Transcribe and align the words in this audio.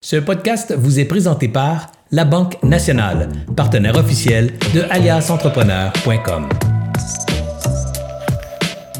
Ce 0.00 0.14
podcast 0.14 0.72
vous 0.78 1.00
est 1.00 1.04
présenté 1.06 1.48
par 1.48 1.88
La 2.12 2.24
Banque 2.24 2.62
Nationale, 2.62 3.28
partenaire 3.56 3.96
officiel 3.96 4.52
de 4.72 4.82
aliasentrepreneur.com. 4.90 6.48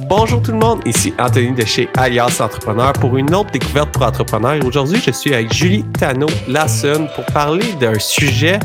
Bonjour 0.08 0.42
tout 0.42 0.50
le 0.50 0.58
monde, 0.58 0.80
ici 0.86 1.14
Anthony 1.20 1.52
de 1.52 1.64
chez 1.64 1.88
Alias 1.96 2.40
Entrepreneur 2.40 2.92
pour 2.94 3.16
une 3.16 3.32
autre 3.32 3.52
découverte 3.52 3.92
pour 3.92 4.02
entrepreneurs. 4.02 4.56
Aujourd'hui, 4.64 5.00
je 5.00 5.12
suis 5.12 5.32
avec 5.32 5.52
Julie 5.52 5.84
Tano 5.96 6.26
Lasson 6.48 7.08
pour 7.14 7.24
parler 7.26 7.74
d'un 7.78 7.98
sujet 8.00 8.58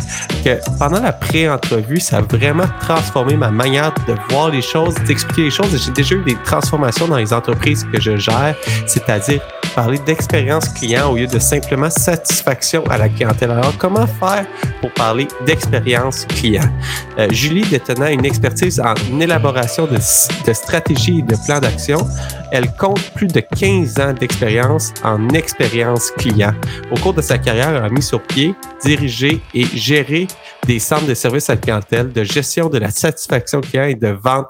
que 0.43 0.57
pendant 0.79 1.01
la 1.01 1.13
pré-entrevue, 1.13 1.99
ça 1.99 2.17
a 2.17 2.21
vraiment 2.21 2.65
transformé 2.79 3.37
ma 3.37 3.51
manière 3.51 3.93
de 4.07 4.15
voir 4.31 4.49
les 4.49 4.63
choses, 4.63 4.95
d'expliquer 5.05 5.43
les 5.43 5.51
choses. 5.51 5.85
J'ai 5.85 5.91
déjà 5.91 6.15
eu 6.15 6.23
des 6.23 6.37
transformations 6.43 7.07
dans 7.07 7.17
les 7.17 7.31
entreprises 7.31 7.85
que 7.93 8.01
je 8.01 8.17
gère, 8.17 8.55
c'est-à-dire 8.87 9.41
parler 9.73 9.97
d'expérience 9.99 10.69
client 10.69 11.11
au 11.11 11.15
lieu 11.15 11.27
de 11.27 11.39
simplement 11.39 11.89
satisfaction 11.89 12.83
à 12.89 12.97
la 12.97 13.09
clientèle. 13.09 13.51
Alors, 13.51 13.77
comment 13.77 14.07
faire 14.07 14.45
pour 14.81 14.91
parler 14.91 15.27
d'expérience 15.45 16.25
client? 16.25 16.69
Euh, 17.17 17.27
Julie, 17.31 17.63
détenant 17.63 18.07
une 18.07 18.25
expertise 18.25 18.79
en 18.79 18.95
élaboration 19.19 19.85
de, 19.85 19.95
de 19.97 20.53
stratégies 20.53 21.19
et 21.19 21.21
de 21.21 21.35
plans 21.45 21.59
d'action, 21.59 21.97
elle 22.51 22.71
compte 22.73 23.11
plus 23.15 23.27
de 23.27 23.39
15 23.39 23.99
ans 23.99 24.13
d'expérience 24.13 24.93
en 25.03 25.29
expérience 25.29 26.11
client. 26.11 26.53
Au 26.91 26.95
cours 26.95 27.13
de 27.13 27.21
sa 27.21 27.37
carrière, 27.37 27.69
elle 27.69 27.83
a 27.83 27.89
mis 27.89 28.03
sur 28.03 28.21
pied, 28.21 28.55
dirigé 28.83 29.41
et 29.53 29.65
géré 29.65 30.27
des 30.67 30.79
centres 30.79 31.07
de 31.07 31.13
services 31.13 31.49
à 31.49 31.55
la 31.55 31.61
clientèle, 31.61 32.11
de 32.11 32.23
gestion 32.23 32.69
de 32.69 32.77
la 32.77 32.91
satisfaction 32.91 33.61
client 33.61 33.85
et 33.85 33.95
de 33.95 34.09
vente 34.09 34.47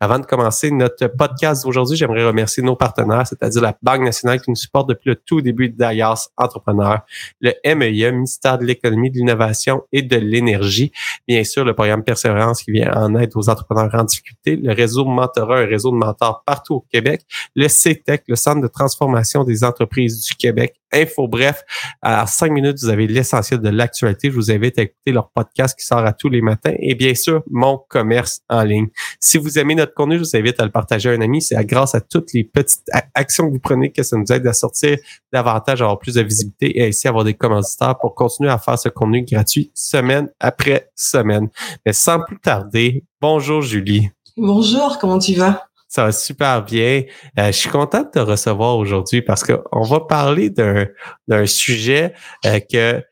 Avant 0.00 0.18
de 0.18 0.26
commencer 0.26 0.70
notre 0.70 1.08
podcast 1.08 1.64
d'aujourd'hui, 1.64 1.96
j'aimerais 1.96 2.24
remercier 2.24 2.62
nos 2.62 2.76
partenaires, 2.76 3.26
c'est-à-dire 3.26 3.62
la 3.62 3.76
Banque 3.82 4.02
nationale 4.02 4.40
qui 4.40 4.50
nous 4.50 4.56
supporte 4.56 4.88
depuis 4.88 5.10
le 5.10 5.16
tout 5.16 5.40
début 5.40 5.68
d'Ayas 5.68 6.28
Entrepreneur, 6.36 7.00
le 7.40 7.52
MEIA, 7.64 8.12
ministère 8.12 8.58
de 8.58 8.64
l'économie, 8.64 9.10
de 9.10 9.16
l'innovation 9.16 9.82
et 9.92 10.02
de 10.02 10.16
l'énergie, 10.16 10.92
bien 11.26 11.42
sûr 11.44 11.64
le 11.64 11.74
programme 11.74 12.04
Persévérance 12.04 12.62
qui 12.62 12.70
vient 12.70 12.92
en 12.94 13.14
aide 13.16 13.32
aux 13.34 13.48
entrepreneurs 13.48 13.94
en 13.94 14.04
difficulté, 14.04 14.56
le 14.56 14.72
réseau 14.72 15.04
Mentorat, 15.04 15.60
un 15.60 15.66
réseau 15.66 15.90
de 15.90 15.96
mentors 15.96 16.42
partout 16.46 16.74
au 16.74 16.86
Québec, 16.92 17.22
le 17.54 17.68
CETEC, 17.68 18.24
le 18.28 18.36
Centre 18.36 18.60
de 18.60 18.68
transformation 18.68 19.44
des 19.44 19.64
entreprises 19.64 20.24
du 20.24 20.34
Québec, 20.34 20.74
Info 20.92 21.28
Bref. 21.28 21.62
À 22.02 22.26
cinq 22.26 22.52
minutes, 22.52 22.78
vous 22.80 22.88
avez 22.88 23.06
l'essentiel 23.06 23.60
de 23.60 23.68
l'actualité. 23.68 24.30
Je 24.30 24.34
vous 24.34 24.50
invite 24.50 24.78
à 24.78 24.82
écouter 24.82 25.12
leur 25.12 25.30
podcast 25.30 25.78
qui 25.78 25.84
sort 25.84 25.98
à 26.04 26.12
tous 26.12 26.28
les 26.28 26.40
matins 26.40 26.74
et 26.78 26.94
bien 26.94 27.14
sûr, 27.14 27.42
mon 27.50 27.78
commerce 27.88 28.40
en 28.48 28.62
ligne. 28.62 28.88
Si 29.20 29.38
vous 29.38 29.58
aimez 29.58 29.74
notre 29.74 29.94
contenu, 29.94 30.16
je 30.16 30.20
vous 30.20 30.36
invite 30.36 30.60
à 30.60 30.64
le 30.64 30.70
partager 30.70 31.10
à 31.10 31.12
un 31.12 31.20
ami. 31.20 31.42
C'est 31.42 31.62
grâce 31.64 31.94
à 31.94 32.00
toutes 32.00 32.32
les 32.32 32.44
petites 32.44 32.84
actions 33.14 33.46
que 33.46 33.52
vous 33.52 33.60
prenez 33.60 33.90
que 33.90 34.02
ça 34.02 34.16
nous 34.16 34.30
aide 34.30 34.46
à 34.46 34.52
sortir 34.52 34.98
davantage, 35.32 35.80
à 35.82 35.84
avoir 35.84 35.98
plus 35.98 36.14
de 36.14 36.22
visibilité 36.22 36.78
et 36.78 36.88
ainsi 36.88 37.08
avoir 37.08 37.24
des 37.24 37.34
commanditaires 37.34 37.98
pour 37.98 38.14
continuer 38.14 38.50
à 38.50 38.58
faire 38.58 38.78
ce 38.78 38.88
contenu 38.88 39.24
gratuit 39.24 39.70
semaine 39.74 40.28
après 40.40 40.90
semaine. 40.94 41.48
Mais 41.84 41.92
sans 41.92 42.20
plus 42.20 42.38
tarder, 42.38 43.04
bonjour 43.20 43.62
Julie. 43.62 44.10
Bonjour, 44.36 44.98
comment 44.98 45.18
tu 45.18 45.34
vas? 45.34 45.64
Ça 45.88 46.04
va 46.04 46.12
super 46.12 46.64
bien. 46.64 47.04
Euh, 47.38 47.46
je 47.46 47.52
suis 47.52 47.70
content 47.70 48.02
de 48.02 48.10
te 48.10 48.18
recevoir 48.18 48.76
aujourd'hui 48.76 49.22
parce 49.22 49.42
qu'on 49.42 49.82
va 49.82 50.00
parler 50.00 50.50
d'un 50.50 51.46
sujet 51.46 52.12
euh, 52.44 52.60
que 52.60 53.02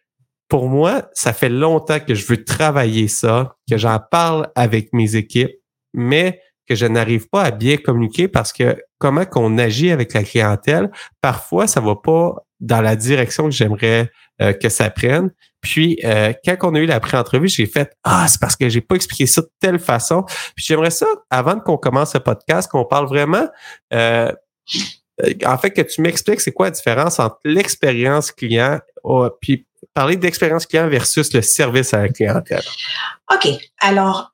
pour 0.49 0.69
moi, 0.69 1.09
ça 1.13 1.33
fait 1.33 1.49
longtemps 1.49 1.99
que 1.99 2.15
je 2.15 2.27
veux 2.27 2.45
travailler 2.45 3.09
ça, 3.09 3.57
que 3.69 3.77
j'en 3.77 3.99
parle 3.99 4.49
avec 4.55 4.93
mes 4.93 5.17
équipes, 5.17 5.57
mais 5.97 6.41
que 6.69 6.75
je 6.75 6.87
n'arrive 6.87 7.29
pas 7.29 7.43
à 7.43 7.51
bien 7.51 7.77
communiquer 7.77 8.29
parce 8.29 8.53
que 8.53 8.77
comment 8.99 9.25
qu'on 9.25 9.59
agit 9.59 9.91
avec 9.91 10.13
la 10.15 10.23
clientèle, 10.23 10.91
parfois 11.21 11.67
ça 11.67 11.81
va 11.81 11.97
pas 11.97 12.35
dans 12.61 12.81
la 12.81 12.97
direction 12.97 13.45
que 13.45 13.51
j'aimerais 13.51 14.11
euh, 14.41 14.53
que 14.53 14.69
ça 14.69 14.91
prenne. 14.91 15.31
Puis 15.61 15.99
euh, 16.05 16.33
quand 16.45 16.57
on 16.63 16.75
a 16.75 16.79
eu 16.79 16.87
la 16.87 17.01
pré-entrevue, 17.01 17.49
j'ai 17.49 17.67
fait 17.67 17.93
ah 18.05 18.27
c'est 18.29 18.41
parce 18.41 18.57
que 18.57 18.69
j'ai 18.69 18.81
pas 18.81 18.97
expliqué 18.97 19.27
ça 19.27 19.43
de 19.43 19.51
telle 19.61 19.79
façon. 19.79 20.25
Puis 20.55 20.65
j'aimerais 20.67 20.91
ça 20.91 21.07
avant 21.31 21.59
qu'on 21.61 21.77
commence 21.77 22.13
ce 22.13 22.19
podcast 22.19 22.71
qu'on 22.71 22.85
parle 22.85 23.07
vraiment 23.07 23.49
euh, 23.93 24.33
en 25.47 25.57
fait 25.57 25.71
que 25.71 25.81
tu 25.81 26.03
m'expliques 26.03 26.41
c'est 26.41 26.53
quoi 26.53 26.67
la 26.67 26.73
différence 26.73 27.19
entre 27.19 27.39
l'expérience 27.45 28.33
client 28.33 28.81
oh, 29.03 29.31
puis 29.41 29.67
parler 29.95 30.17
d'expérience 30.17 30.67
client 30.67 30.89
versus 30.89 31.33
le 31.33 31.41
service 31.43 31.95
à 31.95 32.03
la 32.03 32.09
clientèle. 32.09 32.63
OK. 33.33 33.49
Alors, 33.81 34.31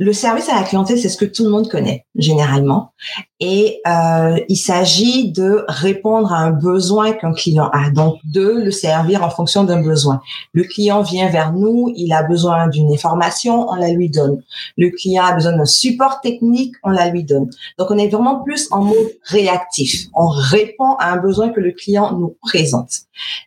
le 0.00 0.14
service 0.14 0.48
à 0.48 0.54
la 0.54 0.62
clientèle, 0.62 0.98
c'est 0.98 1.10
ce 1.10 1.18
que 1.18 1.26
tout 1.26 1.44
le 1.44 1.50
monde 1.50 1.68
connaît 1.68 2.06
généralement. 2.16 2.94
Et 3.40 3.80
euh, 3.86 4.38
il 4.50 4.56
s'agit 4.56 5.32
de 5.32 5.64
répondre 5.66 6.30
à 6.30 6.36
un 6.36 6.50
besoin 6.50 7.12
qu'un 7.12 7.32
client 7.32 7.70
a, 7.72 7.90
donc 7.90 8.18
de 8.24 8.62
le 8.64 8.70
servir 8.70 9.24
en 9.24 9.30
fonction 9.30 9.64
d'un 9.64 9.80
besoin. 9.82 10.20
Le 10.52 10.64
client 10.64 11.00
vient 11.00 11.30
vers 11.30 11.54
nous, 11.54 11.90
il 11.96 12.12
a 12.12 12.22
besoin 12.22 12.68
d'une 12.68 12.92
information, 12.92 13.66
on 13.70 13.76
la 13.76 13.88
lui 13.88 14.10
donne. 14.10 14.42
Le 14.76 14.90
client 14.90 15.24
a 15.24 15.32
besoin 15.32 15.56
d'un 15.56 15.64
support 15.64 16.20
technique, 16.20 16.74
on 16.82 16.90
la 16.90 17.08
lui 17.08 17.24
donne. 17.24 17.48
Donc 17.78 17.90
on 17.90 17.96
est 17.96 18.08
vraiment 18.08 18.42
plus 18.42 18.68
en 18.72 18.82
mode 18.84 19.10
réactif. 19.24 20.08
On 20.14 20.28
répond 20.28 20.96
à 20.98 21.10
un 21.10 21.16
besoin 21.16 21.48
que 21.48 21.60
le 21.60 21.72
client 21.72 22.12
nous 22.18 22.36
présente. 22.42 22.90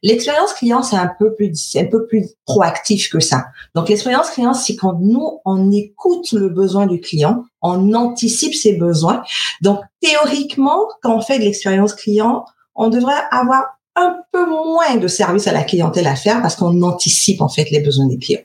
L'expérience 0.01 0.53
client, 0.53 0.81
c'est 0.81 0.97
un 0.97 1.11
peu 1.19 1.35
plus, 1.35 1.75
un 1.75 1.85
peu 1.85 2.07
plus 2.07 2.29
proactif 2.45 3.09
que 3.09 3.19
ça. 3.19 3.45
Donc 3.75 3.89
l'expérience 3.89 4.31
client, 4.31 4.55
c'est 4.55 4.75
quand 4.75 4.97
nous 4.99 5.39
on 5.45 5.71
écoute 5.71 6.31
le 6.31 6.49
besoin 6.49 6.87
du 6.87 6.99
client, 6.99 7.43
on 7.63 7.93
anticipe 7.93 8.53
ses 8.53 8.73
besoins. 8.73 9.23
Donc, 9.61 9.79
théoriquement, 10.01 10.87
quand 11.01 11.15
on 11.15 11.21
fait 11.21 11.39
de 11.39 11.43
l'expérience 11.43 11.93
client, 11.93 12.45
on 12.75 12.89
devrait 12.89 13.23
avoir 13.31 13.63
un 13.95 14.17
peu 14.31 14.45
moins 14.45 14.97
de 14.97 15.07
service 15.07 15.47
à 15.47 15.53
la 15.53 15.63
clientèle 15.63 16.07
à 16.07 16.15
faire 16.15 16.41
parce 16.41 16.55
qu'on 16.55 16.81
anticipe 16.81 17.41
en 17.41 17.49
fait 17.49 17.69
les 17.71 17.79
besoins 17.79 18.07
des 18.07 18.17
clients. 18.17 18.41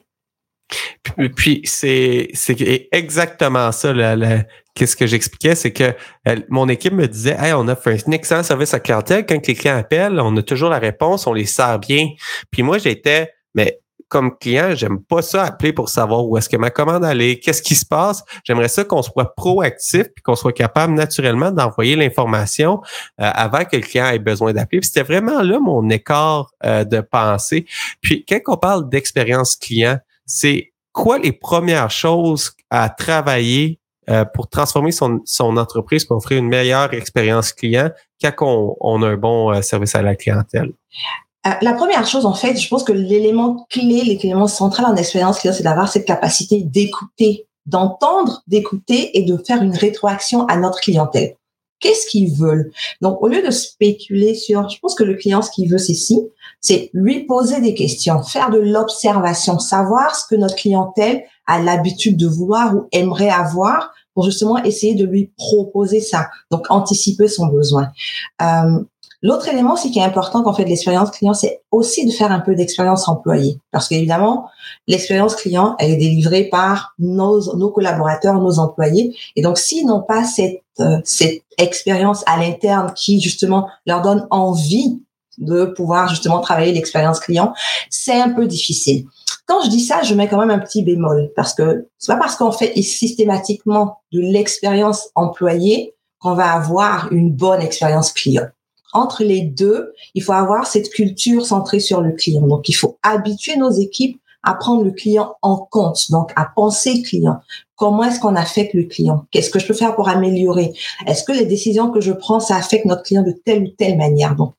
Puis 1.36 1.62
c'est 1.64 2.28
exactement 2.92 3.72
ça. 3.72 3.94
Qu'est-ce 4.74 4.94
que 4.94 5.06
j'expliquais, 5.06 5.54
c'est 5.54 5.72
que 5.72 5.94
mon 6.50 6.68
équipe 6.68 6.92
me 6.92 7.08
disait, 7.08 7.36
hey, 7.40 7.54
on 7.54 7.66
offre 7.66 7.88
un 7.88 8.12
excellent 8.12 8.42
service 8.42 8.74
à 8.74 8.80
clientèle. 8.80 9.24
Quand 9.26 9.44
les 9.46 9.54
clients 9.54 9.78
appellent, 9.78 10.20
on 10.20 10.36
a 10.36 10.42
toujours 10.42 10.68
la 10.68 10.78
réponse, 10.78 11.26
on 11.26 11.32
les 11.32 11.46
sert 11.46 11.78
bien. 11.78 12.10
Puis 12.50 12.62
moi, 12.62 12.76
j'étais, 12.76 13.32
mais 13.54 13.80
comme 14.08 14.36
client, 14.38 14.74
j'aime 14.74 15.02
pas 15.02 15.22
ça 15.22 15.44
appeler 15.44 15.72
pour 15.72 15.88
savoir 15.88 16.26
où 16.26 16.36
est-ce 16.38 16.48
que 16.48 16.56
ma 16.56 16.70
commande 16.70 17.04
allait, 17.04 17.38
qu'est-ce 17.38 17.62
qui 17.62 17.74
se 17.74 17.84
passe. 17.84 18.24
J'aimerais 18.44 18.68
ça 18.68 18.84
qu'on 18.84 19.02
soit 19.02 19.34
proactif 19.34 20.04
puis 20.14 20.22
qu'on 20.22 20.34
soit 20.34 20.52
capable 20.52 20.94
naturellement 20.94 21.50
d'envoyer 21.50 21.94
l'information 21.94 22.80
euh, 23.20 23.30
avant 23.34 23.64
que 23.64 23.76
le 23.76 23.82
client 23.82 24.06
ait 24.06 24.18
besoin 24.18 24.52
d'appeler. 24.52 24.80
C'était 24.82 25.02
vraiment 25.02 25.42
là 25.42 25.58
mon 25.60 25.88
écart 25.90 26.50
euh, 26.64 26.84
de 26.84 27.00
pensée. 27.00 27.66
Puis 28.00 28.24
quand 28.26 28.40
on 28.48 28.56
parle 28.56 28.88
d'expérience 28.88 29.56
client, 29.56 29.98
c'est 30.24 30.72
quoi 30.92 31.18
les 31.18 31.32
premières 31.32 31.90
choses 31.90 32.52
à 32.70 32.88
travailler 32.88 33.78
euh, 34.08 34.24
pour 34.24 34.48
transformer 34.48 34.90
son, 34.90 35.20
son 35.26 35.58
entreprise 35.58 36.06
pour 36.06 36.16
offrir 36.16 36.38
une 36.38 36.48
meilleure 36.48 36.94
expérience 36.94 37.52
client 37.52 37.90
quand 38.22 38.32
on, 38.40 38.76
on 38.80 39.02
a 39.02 39.08
un 39.08 39.16
bon 39.16 39.60
service 39.60 39.94
à 39.94 40.00
la 40.00 40.16
clientèle? 40.16 40.72
Euh, 41.46 41.50
la 41.62 41.72
première 41.72 42.06
chose, 42.06 42.26
en 42.26 42.34
fait, 42.34 42.56
je 42.56 42.68
pense 42.68 42.82
que 42.82 42.92
l'élément 42.92 43.66
clé, 43.70 44.02
l'élément 44.02 44.48
central 44.48 44.86
en 44.86 44.96
expérience 44.96 45.38
client, 45.38 45.54
c'est 45.54 45.62
d'avoir 45.62 45.88
cette 45.88 46.04
capacité 46.04 46.62
d'écouter, 46.62 47.46
d'entendre, 47.66 48.42
d'écouter 48.46 49.16
et 49.16 49.22
de 49.22 49.36
faire 49.36 49.62
une 49.62 49.76
rétroaction 49.76 50.46
à 50.46 50.56
notre 50.56 50.80
clientèle. 50.80 51.36
Qu'est-ce 51.80 52.06
qu'ils 52.08 52.34
veulent? 52.34 52.72
Donc, 53.00 53.22
au 53.22 53.28
lieu 53.28 53.40
de 53.40 53.52
spéculer 53.52 54.34
sur, 54.34 54.68
je 54.68 54.80
pense 54.80 54.96
que 54.96 55.04
le 55.04 55.14
client, 55.14 55.42
ce 55.42 55.50
qu'il 55.52 55.70
veut, 55.70 55.78
c'est 55.78 55.94
si, 55.94 56.20
c'est 56.60 56.90
lui 56.92 57.24
poser 57.24 57.60
des 57.60 57.74
questions, 57.74 58.22
faire 58.24 58.50
de 58.50 58.58
l'observation, 58.58 59.60
savoir 59.60 60.16
ce 60.16 60.26
que 60.28 60.34
notre 60.34 60.56
clientèle 60.56 61.22
a 61.46 61.62
l'habitude 61.62 62.16
de 62.16 62.26
vouloir 62.26 62.74
ou 62.74 62.88
aimerait 62.90 63.30
avoir 63.30 63.92
pour 64.12 64.24
justement 64.24 64.60
essayer 64.64 64.96
de 64.96 65.04
lui 65.04 65.30
proposer 65.36 66.00
ça. 66.00 66.28
Donc, 66.50 66.66
anticiper 66.68 67.28
son 67.28 67.46
besoin. 67.46 67.90
Euh, 68.42 68.80
L'autre 69.20 69.48
élément, 69.48 69.74
c'est 69.74 69.90
qui 69.90 69.98
est 69.98 70.04
important 70.04 70.44
quand 70.44 70.50
on 70.50 70.54
fait 70.54 70.64
de 70.64 70.68
l'expérience 70.68 71.10
client, 71.10 71.34
c'est 71.34 71.62
aussi 71.72 72.06
de 72.06 72.12
faire 72.12 72.30
un 72.30 72.38
peu 72.38 72.54
d'expérience 72.54 73.08
employée. 73.08 73.58
Parce 73.72 73.88
qu'évidemment, 73.88 74.48
l'expérience 74.86 75.34
client, 75.34 75.74
elle 75.80 75.90
est 75.90 75.96
délivrée 75.96 76.44
par 76.44 76.94
nos, 77.00 77.56
nos 77.56 77.70
collaborateurs, 77.70 78.40
nos 78.40 78.60
employés. 78.60 79.16
Et 79.34 79.42
donc, 79.42 79.58
s'ils 79.58 79.86
n'ont 79.86 80.02
pas 80.02 80.22
cette, 80.22 80.62
euh, 80.78 81.00
cette 81.04 81.42
expérience 81.58 82.22
à 82.26 82.38
l'interne 82.38 82.92
qui, 82.94 83.20
justement, 83.20 83.68
leur 83.86 84.02
donne 84.02 84.28
envie 84.30 85.00
de 85.38 85.64
pouvoir 85.64 86.08
justement 86.08 86.40
travailler 86.40 86.72
l'expérience 86.72 87.18
client, 87.18 87.54
c'est 87.90 88.20
un 88.20 88.30
peu 88.30 88.46
difficile. 88.46 89.06
Quand 89.46 89.62
je 89.64 89.68
dis 89.68 89.80
ça, 89.80 90.02
je 90.02 90.14
mets 90.14 90.28
quand 90.28 90.38
même 90.38 90.50
un 90.50 90.58
petit 90.58 90.82
bémol 90.82 91.32
parce 91.34 91.54
que 91.54 91.88
c'est 91.98 92.12
pas 92.12 92.18
parce 92.18 92.36
qu'on 92.36 92.52
fait 92.52 92.80
systématiquement 92.82 93.98
de 94.12 94.20
l'expérience 94.20 95.08
employée 95.14 95.94
qu'on 96.20 96.34
va 96.34 96.52
avoir 96.52 97.12
une 97.12 97.32
bonne 97.32 97.62
expérience 97.62 98.12
client 98.12 98.48
entre 98.92 99.22
les 99.22 99.42
deux, 99.42 99.92
il 100.14 100.22
faut 100.22 100.32
avoir 100.32 100.66
cette 100.66 100.90
culture 100.90 101.44
centrée 101.44 101.80
sur 101.80 102.00
le 102.00 102.12
client. 102.12 102.46
Donc, 102.46 102.68
il 102.68 102.74
faut 102.74 102.98
habituer 103.02 103.56
nos 103.56 103.70
équipes 103.70 104.20
à 104.42 104.54
prendre 104.54 104.84
le 104.84 104.92
client 104.92 105.34
en 105.42 105.56
compte, 105.56 106.10
donc 106.10 106.32
à 106.36 106.46
penser 106.54 107.02
client. 107.02 107.40
Comment 107.76 108.04
est-ce 108.04 108.20
qu'on 108.20 108.36
affecte 108.36 108.74
le 108.74 108.84
client? 108.84 109.26
Qu'est-ce 109.30 109.50
que 109.50 109.58
je 109.58 109.66
peux 109.66 109.74
faire 109.74 109.94
pour 109.94 110.08
améliorer? 110.08 110.72
Est-ce 111.06 111.24
que 111.24 111.32
les 111.32 111.44
décisions 111.44 111.90
que 111.90 112.00
je 112.00 112.12
prends, 112.12 112.40
ça 112.40 112.56
affecte 112.56 112.86
notre 112.86 113.02
client 113.02 113.22
de 113.22 113.32
telle 113.32 113.62
ou 113.64 113.68
telle 113.68 113.96
manière? 113.96 114.36
Donc, 114.36 114.54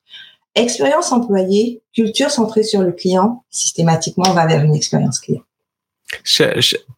expérience 0.54 1.12
employée, 1.12 1.82
culture 1.94 2.30
centrée 2.30 2.62
sur 2.62 2.82
le 2.82 2.92
client, 2.92 3.44
systématiquement, 3.50 4.24
on 4.28 4.34
va 4.34 4.46
vers 4.46 4.62
une 4.62 4.74
expérience 4.74 5.18
client. 5.18 5.42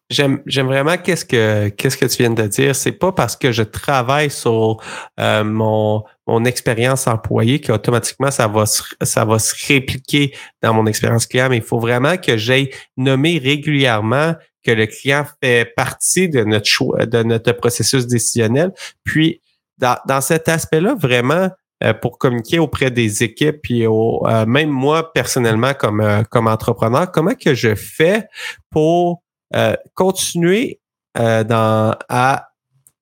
J'aime 0.09 0.41
vraiment 0.45 0.97
qu'est-ce 0.97 1.25
que 1.25 2.05
tu 2.05 2.17
viens 2.17 2.31
de 2.31 2.47
dire. 2.47 2.75
C'est 2.75 2.91
pas 2.91 3.11
parce 3.11 3.35
que 3.35 3.51
je 3.51 3.63
travaille 3.63 4.29
sur 4.29 4.77
euh, 5.19 5.43
mon 5.43 6.03
mon 6.27 6.45
expérience 6.45 7.07
employée 7.07 7.59
qu'automatiquement 7.59 8.31
ça 8.31 8.47
va 8.47 8.65
se, 8.65 8.83
ça 9.01 9.25
va 9.25 9.39
se 9.39 9.53
répliquer 9.67 10.33
dans 10.61 10.73
mon 10.73 10.85
expérience 10.85 11.25
client, 11.25 11.49
mais 11.49 11.57
il 11.57 11.63
faut 11.63 11.79
vraiment 11.79 12.17
que 12.17 12.37
j'aille 12.37 12.69
nommer 12.97 13.39
régulièrement 13.39 14.35
que 14.65 14.71
le 14.71 14.85
client 14.85 15.25
fait 15.41 15.73
partie 15.75 16.29
de 16.29 16.43
notre 16.43 16.67
choix, 16.67 17.05
de 17.05 17.23
notre 17.23 17.51
processus 17.51 18.07
décisionnel. 18.07 18.71
Puis 19.03 19.41
dans, 19.77 19.97
dans 20.07 20.21
cet 20.21 20.47
aspect-là, 20.47 20.95
vraiment, 20.95 21.49
euh, 21.83 21.93
pour 21.93 22.17
communiquer 22.17 22.59
auprès 22.59 22.91
des 22.91 23.23
équipes 23.23 23.61
puis 23.61 23.85
au, 23.87 24.25
euh, 24.25 24.45
même 24.45 24.69
moi 24.69 25.11
personnellement 25.11 25.73
comme 25.73 25.99
euh, 25.99 26.23
comme 26.23 26.47
entrepreneur 26.47 27.11
comment 27.11 27.33
que 27.33 27.53
je 27.53 27.75
fais 27.75 28.27
pour 28.69 29.21
continuer 29.93 30.79
dans 31.15 31.95
à 32.09 32.47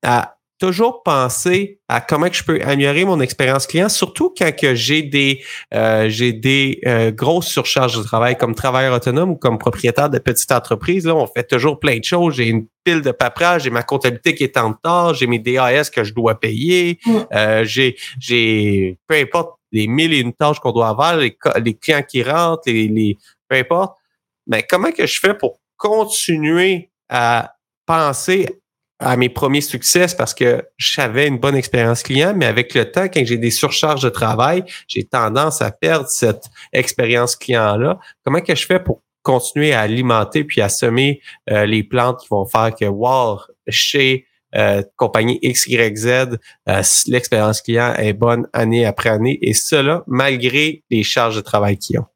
à 0.04 0.36
toujours 0.62 1.02
penser 1.02 1.80
à 1.88 2.02
comment 2.02 2.30
que 2.30 2.36
je 2.36 2.44
peux 2.44 2.62
améliorer 2.62 3.04
mon 3.04 3.20
expérience 3.20 3.66
client, 3.66 3.90
surtout 3.90 4.32
quand 4.38 4.56
que 4.56 4.76
j'ai 4.76 5.02
des 5.02 5.42
euh, 5.74 6.08
j'ai 6.08 6.34
des 6.34 6.80
euh, 6.86 7.10
grosses 7.10 7.48
surcharges 7.48 7.98
de 7.98 8.04
travail 8.04 8.38
comme 8.38 8.54
travailleur 8.54 8.94
autonome 8.94 9.32
ou 9.32 9.36
comme 9.36 9.58
propriétaire 9.58 10.12
de 10.12 10.20
petite 10.20 10.52
entreprise. 10.52 11.08
Là, 11.08 11.16
on 11.16 11.26
fait 11.26 11.48
toujours 11.48 11.80
plein 11.80 11.98
de 11.98 12.04
choses. 12.04 12.36
J'ai 12.36 12.48
une 12.48 12.68
pile 12.84 13.02
de 13.02 13.10
paperasse, 13.10 13.64
j'ai 13.64 13.72
ma 13.72 13.82
comptabilité 13.82 14.36
qui 14.36 14.44
est 14.44 14.56
en 14.56 14.74
retard, 14.74 15.16
j'ai 15.16 15.26
mes 15.26 15.40
DAS 15.40 15.90
que 15.90 16.04
je 16.04 16.14
dois 16.14 16.40
payer, 16.40 17.00
euh, 17.34 17.66
j'ai 17.66 17.98
j'ai 18.20 19.00
peu 19.08 19.16
importe 19.16 19.58
les 19.72 19.88
mille 19.88 20.14
et 20.14 20.20
une 20.20 20.34
tâches 20.34 20.60
qu'on 20.60 20.74
doit 20.74 20.90
avoir, 20.90 21.18
les, 21.18 21.36
les 21.64 21.74
clients 21.74 22.04
qui 22.08 22.22
rentrent, 22.22 22.64
les, 22.68 22.88
les 22.88 23.18
peu 23.50 23.56
importe. 23.56 23.98
Mais 24.46 24.62
comment 24.62 24.92
que 24.92 25.08
je 25.08 25.20
fais 25.20 25.34
pour 25.34 25.60
continuer 25.78 26.92
à 27.10 27.56
penser 27.88 28.61
à 29.02 29.18
mes 29.18 29.30
premiers 29.30 29.62
succès 29.62 30.06
parce 30.18 30.34
que 30.34 30.64
j'avais 30.78 31.28
une 31.28 31.40
bonne 31.40 31.56
expérience 31.56 32.04
client, 32.04 32.34
mais 32.36 32.46
avec 32.46 32.74
le 32.76 32.90
temps, 32.90 33.06
quand 33.06 33.26
j'ai 33.26 33.38
des 33.38 33.52
surcharges 33.52 34.04
de 34.04 34.10
travail, 34.10 34.64
j'ai 34.88 35.04
tendance 35.04 35.62
à 35.62 35.72
perdre 35.72 36.08
cette 36.08 36.46
expérience 36.72 37.36
client-là. 37.36 38.00
Comment 38.24 38.42
que 38.42 38.56
je 38.56 38.66
fais 38.66 38.80
pour 38.80 39.02
continuer 39.24 39.74
à 39.74 39.82
alimenter 39.82 40.44
puis 40.44 40.62
à 40.62 40.70
semer 40.70 41.22
euh, 41.50 41.66
les 41.66 41.84
plantes 41.84 42.22
qui 42.22 42.28
vont 42.30 42.46
faire 42.46 42.74
que, 42.74 42.86
wow, 42.86 43.40
chez 43.68 44.26
euh, 44.56 44.84
compagnie 44.98 45.40
XYZ, 45.44 46.38
euh, 46.68 46.82
l'expérience 47.08 47.62
client 47.62 47.94
est 47.96 48.14
bonne 48.14 48.48
année 48.54 48.86
après 48.86 49.10
année 49.10 49.40
et 49.42 49.54
cela 49.54 50.04
malgré 50.08 50.84
les 50.90 51.04
charges 51.04 51.38
de 51.38 51.42
travail 51.42 51.78
qu'ils 51.78 52.00
ont? 52.00 52.11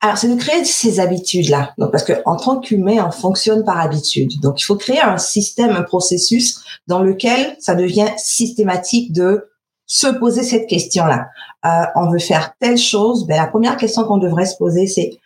Alors, 0.00 0.16
c'est 0.16 0.28
de 0.28 0.38
créer 0.38 0.64
ces 0.64 1.00
habitudes-là. 1.00 1.72
Donc, 1.76 1.90
parce 1.90 2.04
que 2.04 2.12
en 2.24 2.36
tant 2.36 2.60
qu'humain, 2.60 3.04
on 3.06 3.10
fonctionne 3.10 3.64
par 3.64 3.80
habitude. 3.80 4.30
Donc, 4.40 4.60
il 4.60 4.64
faut 4.64 4.76
créer 4.76 5.00
un 5.00 5.18
système, 5.18 5.70
un 5.70 5.82
processus 5.82 6.60
dans 6.86 7.02
lequel 7.02 7.56
ça 7.58 7.74
devient 7.74 8.08
systématique 8.16 9.12
de 9.12 9.48
se 9.86 10.06
poser 10.06 10.44
cette 10.44 10.68
question-là. 10.68 11.28
Euh, 11.64 11.86
on 11.96 12.10
veut 12.10 12.20
faire 12.20 12.52
telle 12.60 12.78
chose. 12.78 13.26
Ben, 13.26 13.36
la 13.36 13.48
première 13.48 13.76
question 13.76 14.04
qu'on 14.04 14.18
devrait 14.18 14.46
se 14.46 14.56
poser, 14.56 14.86
c'est 14.86 15.18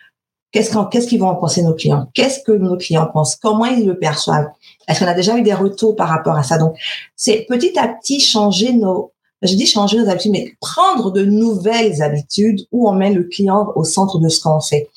qu'est-ce 0.53 0.73
qu'on, 0.73 0.85
qu'est-ce 0.87 1.09
qu'ils 1.09 1.21
vont 1.21 1.29
en 1.29 1.35
penser 1.35 1.63
nos 1.63 1.75
clients? 1.75 2.07
Qu'est-ce 2.15 2.41
que 2.43 2.53
nos 2.53 2.79
clients 2.79 3.09
pensent? 3.13 3.37
Comment 3.37 3.67
ils 3.67 3.87
le 3.87 3.99
perçoivent? 3.99 4.49
Est-ce 4.89 5.01
qu'on 5.01 5.11
a 5.11 5.15
déjà 5.15 5.37
eu 5.37 5.43
des 5.43 5.53
retours 5.53 5.97
par 5.97 6.09
rapport 6.09 6.37
à 6.37 6.45
ça? 6.45 6.57
Donc, 6.57 6.77
c'est 7.15 7.45
petit 7.47 7.79
à 7.79 7.89
petit 7.89 8.21
changer 8.21 8.73
nos 8.73 9.13
je 9.43 9.55
dis 9.55 9.67
changer 9.67 9.99
nos 9.99 10.09
habitudes, 10.09 10.33
mais 10.33 10.55
prendre 10.61 11.11
de 11.11 11.25
nouvelles 11.25 12.03
habitudes 12.03 12.61
où 12.71 12.89
on 12.89 12.93
met 12.93 13.13
le 13.13 13.25
client 13.25 13.73
au 13.75 13.85
centre 13.85 14.19
de 14.19 14.29
ce 14.29 14.41
qu'on 14.41 14.61
fait. 14.61 14.89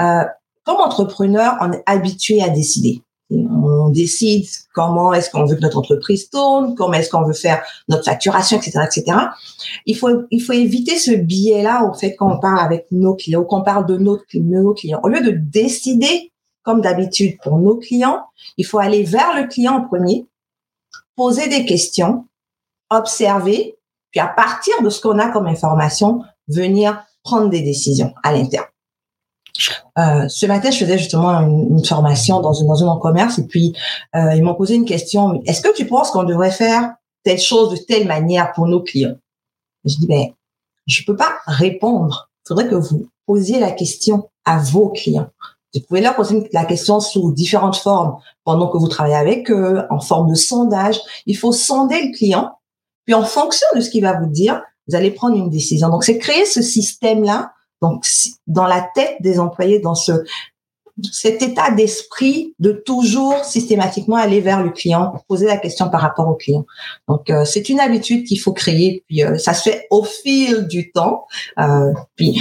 Euh, 0.00 0.24
comme 0.64 0.76
entrepreneur, 0.76 1.56
on 1.60 1.72
est 1.72 1.82
habitué 1.86 2.42
à 2.42 2.48
décider. 2.48 3.02
On 3.30 3.88
décide 3.88 4.46
comment 4.72 5.12
est-ce 5.12 5.30
qu'on 5.30 5.44
veut 5.44 5.56
que 5.56 5.60
notre 5.60 5.78
entreprise 5.78 6.30
tourne, 6.30 6.74
comment 6.76 6.92
est-ce 6.92 7.10
qu'on 7.10 7.24
veut 7.24 7.32
faire 7.32 7.62
notre 7.88 8.04
facturation, 8.04 8.58
etc., 8.58 8.80
etc. 8.84 9.18
Il 9.84 9.96
faut, 9.96 10.10
il 10.30 10.40
faut 10.40 10.52
éviter 10.52 10.96
ce 10.96 11.10
biais-là 11.10 11.84
au 11.84 11.94
fait 11.94 12.14
qu'on 12.14 12.38
parle 12.38 12.60
avec 12.60 12.86
nos 12.92 13.14
clients, 13.14 13.44
qu'on 13.44 13.62
parle 13.62 13.86
de 13.86 13.96
de 13.96 14.60
nos 14.60 14.74
clients. 14.74 15.00
Au 15.02 15.08
lieu 15.08 15.22
de 15.22 15.30
décider 15.30 16.30
comme 16.62 16.80
d'habitude 16.80 17.38
pour 17.42 17.58
nos 17.58 17.76
clients, 17.76 18.24
il 18.56 18.66
faut 18.66 18.78
aller 18.78 19.04
vers 19.04 19.40
le 19.40 19.46
client 19.48 19.74
en 19.74 19.82
premier, 19.82 20.26
poser 21.14 21.48
des 21.48 21.64
questions, 21.64 22.26
observer, 22.90 23.75
puis 24.16 24.20
à 24.24 24.28
partir 24.28 24.80
de 24.82 24.88
ce 24.88 24.98
qu'on 25.02 25.18
a 25.18 25.28
comme 25.28 25.46
information, 25.46 26.22
venir 26.48 27.04
prendre 27.22 27.50
des 27.50 27.60
décisions 27.60 28.14
à 28.22 28.32
l'interne. 28.32 28.64
Euh, 29.98 30.26
ce 30.28 30.46
matin, 30.46 30.70
je 30.70 30.78
faisais 30.78 30.96
justement 30.96 31.38
une, 31.40 31.84
formation 31.84 32.40
dans 32.40 32.54
une 32.54 32.66
dans 32.66 32.90
un 32.90 32.98
commerce 32.98 33.38
et 33.38 33.46
puis 33.46 33.74
euh, 34.14 34.34
ils 34.34 34.42
m'ont 34.42 34.54
posé 34.54 34.74
une 34.74 34.86
question. 34.86 35.42
Est-ce 35.44 35.60
que 35.60 35.74
tu 35.74 35.86
penses 35.86 36.12
qu'on 36.12 36.24
devrait 36.24 36.50
faire 36.50 36.94
telle 37.24 37.38
chose 37.38 37.72
de 37.72 37.76
telle 37.76 38.06
manière 38.06 38.52
pour 38.54 38.66
nos 38.66 38.82
clients? 38.82 39.16
Je 39.84 39.96
dis 39.96 40.06
ben 40.06 40.28
je 40.86 41.04
peux 41.04 41.16
pas 41.16 41.36
répondre. 41.46 42.30
Il 42.44 42.48
faudrait 42.48 42.68
que 42.68 42.74
vous 42.74 43.10
posiez 43.26 43.60
la 43.60 43.70
question 43.70 44.30
à 44.46 44.58
vos 44.58 44.88
clients. 44.88 45.28
Vous 45.74 45.82
pouvez 45.82 46.00
leur 46.00 46.16
poser 46.16 46.48
la 46.54 46.64
question 46.64 47.00
sous 47.00 47.32
différentes 47.32 47.76
formes 47.76 48.16
pendant 48.44 48.68
que 48.68 48.78
vous 48.78 48.88
travaillez 48.88 49.16
avec 49.16 49.50
eux, 49.50 49.82
en 49.90 50.00
forme 50.00 50.30
de 50.30 50.34
sondage. 50.34 50.98
Il 51.26 51.36
faut 51.36 51.52
sonder 51.52 52.00
le 52.06 52.16
client 52.16 52.55
puis 53.06 53.14
en 53.14 53.24
fonction 53.24 53.66
de 53.74 53.80
ce 53.80 53.90
qu'il 53.90 54.02
va 54.02 54.18
vous 54.20 54.26
dire, 54.26 54.62
vous 54.88 54.94
allez 54.94 55.10
prendre 55.10 55.36
une 55.36 55.50
décision. 55.50 55.88
Donc 55.88 56.04
c'est 56.04 56.18
créer 56.18 56.44
ce 56.44 56.62
système-là, 56.62 57.52
donc 57.80 58.04
dans 58.46 58.66
la 58.66 58.86
tête 58.94 59.16
des 59.20 59.38
employés, 59.40 59.80
dans 59.80 59.94
ce 59.94 60.12
cet 61.12 61.42
état 61.42 61.70
d'esprit 61.70 62.54
de 62.58 62.72
toujours 62.72 63.44
systématiquement 63.44 64.16
aller 64.16 64.40
vers 64.40 64.62
le 64.62 64.70
client, 64.70 65.12
poser 65.28 65.46
la 65.46 65.58
question 65.58 65.90
par 65.90 66.00
rapport 66.00 66.26
au 66.26 66.34
client. 66.34 66.64
Donc 67.06 67.28
euh, 67.28 67.44
c'est 67.44 67.68
une 67.68 67.80
habitude 67.80 68.26
qu'il 68.26 68.40
faut 68.40 68.52
créer, 68.52 69.04
puis 69.06 69.22
euh, 69.22 69.36
ça 69.36 69.52
se 69.52 69.62
fait 69.62 69.86
au 69.90 70.04
fil 70.04 70.66
du 70.66 70.90
temps. 70.92 71.26
Euh, 71.58 71.92
puis 72.14 72.40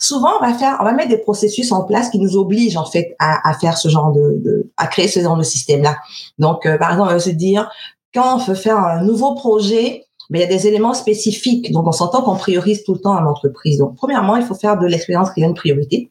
souvent 0.00 0.32
on 0.40 0.44
va 0.44 0.52
faire, 0.54 0.78
on 0.80 0.84
va 0.84 0.92
mettre 0.92 1.10
des 1.10 1.18
processus 1.18 1.70
en 1.70 1.84
place 1.84 2.10
qui 2.10 2.18
nous 2.18 2.36
obligent 2.36 2.76
en 2.76 2.86
fait 2.86 3.14
à, 3.20 3.48
à 3.48 3.54
faire 3.54 3.78
ce 3.78 3.88
genre 3.88 4.10
de, 4.12 4.40
de, 4.44 4.72
à 4.76 4.88
créer 4.88 5.06
ce 5.06 5.20
genre 5.20 5.36
de 5.36 5.44
système 5.44 5.82
là. 5.82 5.98
Donc 6.38 6.62
par 6.64 6.90
exemple 6.90 7.10
on 7.10 7.14
va 7.14 7.20
se 7.20 7.30
dire 7.30 7.70
quand 8.14 8.36
on 8.36 8.38
veut 8.38 8.54
faire 8.54 8.78
un 8.78 9.02
nouveau 9.02 9.34
projet, 9.34 10.04
mais 10.30 10.38
il 10.38 10.42
y 10.42 10.44
a 10.44 10.48
des 10.48 10.66
éléments 10.66 10.94
spécifiques. 10.94 11.72
Donc, 11.72 11.86
on 11.86 11.92
s'entend 11.92 12.22
qu'on 12.22 12.36
priorise 12.36 12.84
tout 12.84 12.94
le 12.94 13.00
temps 13.00 13.14
à 13.14 13.20
l'entreprise. 13.20 13.78
Donc, 13.78 13.96
premièrement, 13.96 14.36
il 14.36 14.44
faut 14.44 14.54
faire 14.54 14.78
de 14.78 14.86
l'expérience 14.86 15.30
client 15.30 15.48
une 15.48 15.54
priorité. 15.54 16.10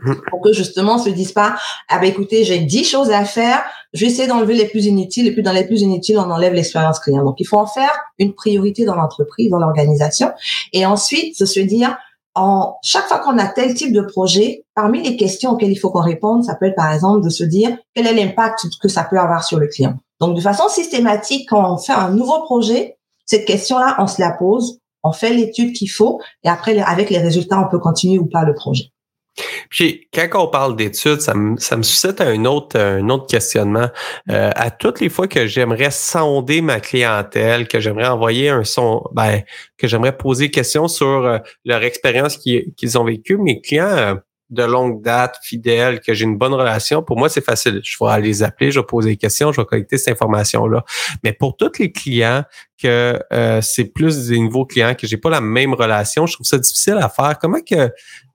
Mmh. 0.00 0.14
Pour 0.30 0.40
que 0.40 0.52
justement, 0.52 0.94
on 0.94 0.98
se 0.98 1.10
dise 1.10 1.32
pas, 1.32 1.56
ah 1.88 1.98
ben 1.98 2.08
écoutez, 2.08 2.44
j'ai 2.44 2.58
dix 2.58 2.84
choses 2.84 3.10
à 3.10 3.24
faire, 3.24 3.62
je 3.92 4.00
vais 4.00 4.10
essayer 4.10 4.28
d'enlever 4.28 4.54
les 4.54 4.66
plus 4.66 4.86
inutiles, 4.86 5.26
et 5.26 5.32
puis 5.32 5.42
dans 5.42 5.52
les 5.52 5.66
plus 5.66 5.82
inutiles, 5.82 6.18
on 6.18 6.30
enlève 6.30 6.54
l'expérience 6.54 7.00
client. 7.00 7.24
Donc, 7.24 7.36
il 7.38 7.46
faut 7.46 7.58
en 7.58 7.66
faire 7.66 7.92
une 8.18 8.34
priorité 8.34 8.84
dans 8.84 8.94
l'entreprise, 8.94 9.50
dans 9.50 9.58
l'organisation. 9.58 10.32
Et 10.72 10.86
ensuite, 10.86 11.44
se 11.44 11.60
dire, 11.60 11.96
en 12.34 12.76
chaque 12.82 13.06
fois 13.06 13.18
qu'on 13.18 13.38
a 13.38 13.46
tel 13.46 13.74
type 13.74 13.92
de 13.92 14.02
projet, 14.02 14.64
parmi 14.74 15.02
les 15.02 15.16
questions 15.16 15.50
auxquelles 15.50 15.72
il 15.72 15.76
faut 15.76 15.90
qu'on 15.90 16.02
réponde, 16.02 16.44
ça 16.44 16.54
peut 16.54 16.66
être 16.66 16.76
par 16.76 16.92
exemple 16.92 17.24
de 17.24 17.28
se 17.28 17.44
dire 17.44 17.76
quel 17.94 18.06
est 18.06 18.14
l'impact 18.14 18.66
que 18.80 18.88
ça 18.88 19.04
peut 19.04 19.18
avoir 19.18 19.44
sur 19.44 19.58
le 19.58 19.66
client. 19.66 19.94
Donc, 20.20 20.36
de 20.36 20.40
façon 20.40 20.68
systématique, 20.68 21.48
quand 21.48 21.74
on 21.74 21.78
fait 21.78 21.92
un 21.92 22.10
nouveau 22.10 22.40
projet, 22.42 22.98
cette 23.26 23.46
question-là, 23.46 23.96
on 23.98 24.06
se 24.06 24.20
la 24.20 24.32
pose, 24.32 24.80
on 25.02 25.12
fait 25.12 25.32
l'étude 25.32 25.72
qu'il 25.72 25.90
faut, 25.90 26.20
et 26.44 26.48
après, 26.48 26.78
avec 26.80 27.10
les 27.10 27.18
résultats, 27.18 27.60
on 27.60 27.70
peut 27.70 27.78
continuer 27.78 28.18
ou 28.18 28.26
pas 28.26 28.44
le 28.44 28.54
projet. 28.54 28.90
Puis, 29.70 30.08
quand 30.12 30.28
on 30.34 30.48
parle 30.48 30.76
d'études, 30.76 31.20
ça 31.20 31.34
me, 31.34 31.56
ça 31.58 31.76
me 31.76 31.82
suscite 31.82 32.20
un 32.20 32.44
autre, 32.44 32.78
un 32.78 33.08
autre 33.08 33.26
questionnement. 33.26 33.88
Euh, 34.28 34.50
à 34.54 34.70
toutes 34.70 35.00
les 35.00 35.08
fois 35.08 35.28
que 35.28 35.46
j'aimerais 35.46 35.90
sonder 35.90 36.60
ma 36.60 36.80
clientèle, 36.80 37.68
que 37.68 37.80
j'aimerais 37.80 38.08
envoyer 38.08 38.50
un 38.50 38.64
son, 38.64 39.04
ben, 39.12 39.42
que 39.78 39.86
j'aimerais 39.86 40.16
poser 40.16 40.46
des 40.46 40.50
questions 40.50 40.88
sur 40.88 41.06
euh, 41.06 41.38
leur 41.64 41.82
expérience 41.82 42.36
qu'ils 42.36 42.98
ont 42.98 43.04
vécue, 43.04 43.38
mes 43.38 43.60
clients, 43.60 43.86
euh, 43.86 44.14
de 44.50 44.64
longue 44.64 45.02
date, 45.02 45.36
fidèles, 45.42 46.00
que 46.00 46.12
j'ai 46.12 46.24
une 46.24 46.36
bonne 46.36 46.54
relation, 46.54 47.02
pour 47.02 47.16
moi, 47.16 47.28
c'est 47.28 47.44
facile. 47.44 47.80
Je 47.84 47.96
vais 48.00 48.10
aller 48.10 48.28
les 48.28 48.42
appeler, 48.42 48.70
je 48.70 48.80
vais 48.80 48.86
poser 48.86 49.10
des 49.10 49.16
questions, 49.16 49.52
je 49.52 49.60
vais 49.60 49.66
collecter 49.66 49.96
cette 49.98 50.12
information-là. 50.12 50.84
Mais 51.24 51.32
pour 51.32 51.56
tous 51.56 51.78
les 51.78 51.92
clients 51.92 52.44
que 52.80 53.18
euh, 53.32 53.60
c'est 53.62 53.84
plus 53.84 54.26
des 54.28 54.38
nouveaux 54.38 54.66
clients, 54.66 54.94
que 54.94 55.06
j'ai 55.06 55.16
pas 55.16 55.30
la 55.30 55.40
même 55.40 55.74
relation, 55.74 56.26
je 56.26 56.34
trouve 56.34 56.46
ça 56.46 56.58
difficile 56.58 56.98
à 57.00 57.08
faire. 57.08 57.38
Comment 57.38 57.60
que 57.60 57.90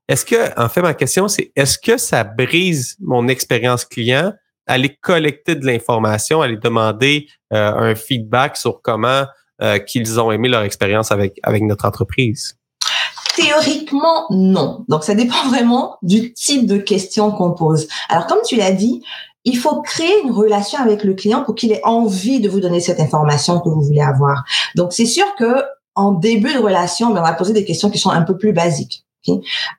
est-ce 0.07 0.25
que, 0.25 0.59
en 0.59 0.69
fait, 0.69 0.81
ma 0.81 0.93
question, 0.93 1.27
c'est 1.27 1.51
est-ce 1.55 1.79
que 1.79 1.97
ça 1.97 2.23
brise 2.23 2.95
mon 2.99 3.27
expérience 3.27 3.85
client? 3.85 4.33
Aller 4.67 4.95
collecter 5.01 5.55
de 5.55 5.65
l'information, 5.65 6.41
aller 6.41 6.57
demander 6.57 7.27
euh, 7.53 7.73
un 7.73 7.95
feedback 7.95 8.57
sur 8.57 8.81
comment 8.81 9.25
euh, 9.61 9.79
qu'ils 9.79 10.19
ont 10.19 10.31
aimé 10.31 10.47
leur 10.47 10.63
expérience 10.63 11.11
avec, 11.11 11.39
avec 11.43 11.63
notre 11.63 11.85
entreprise? 11.85 12.57
Théoriquement, 13.35 14.25
non. 14.29 14.85
Donc, 14.87 15.03
ça 15.03 15.15
dépend 15.15 15.43
vraiment 15.49 15.97
du 16.01 16.33
type 16.33 16.65
de 16.65 16.77
question 16.77 17.31
qu'on 17.31 17.51
pose. 17.51 17.87
Alors, 18.09 18.27
comme 18.27 18.39
tu 18.45 18.55
l'as 18.55 18.71
dit, 18.71 19.03
il 19.43 19.57
faut 19.57 19.81
créer 19.81 20.21
une 20.23 20.31
relation 20.31 20.79
avec 20.79 21.03
le 21.03 21.13
client 21.13 21.43
pour 21.43 21.55
qu'il 21.55 21.71
ait 21.71 21.81
envie 21.83 22.39
de 22.39 22.49
vous 22.49 22.59
donner 22.59 22.79
cette 22.79 22.99
information 22.99 23.59
que 23.59 23.69
vous 23.69 23.81
voulez 23.81 24.01
avoir. 24.01 24.43
Donc, 24.75 24.93
c'est 24.93 25.05
sûr 25.05 25.25
que 25.37 25.63
en 25.93 26.11
début 26.11 26.53
de 26.53 26.59
relation, 26.59 27.11
ben, 27.11 27.21
on 27.21 27.23
va 27.23 27.33
poser 27.33 27.53
des 27.53 27.63
questions 27.63 27.89
qui 27.89 27.99
sont 27.99 28.09
un 28.09 28.23
peu 28.23 28.37
plus 28.37 28.53
basiques. 28.53 29.05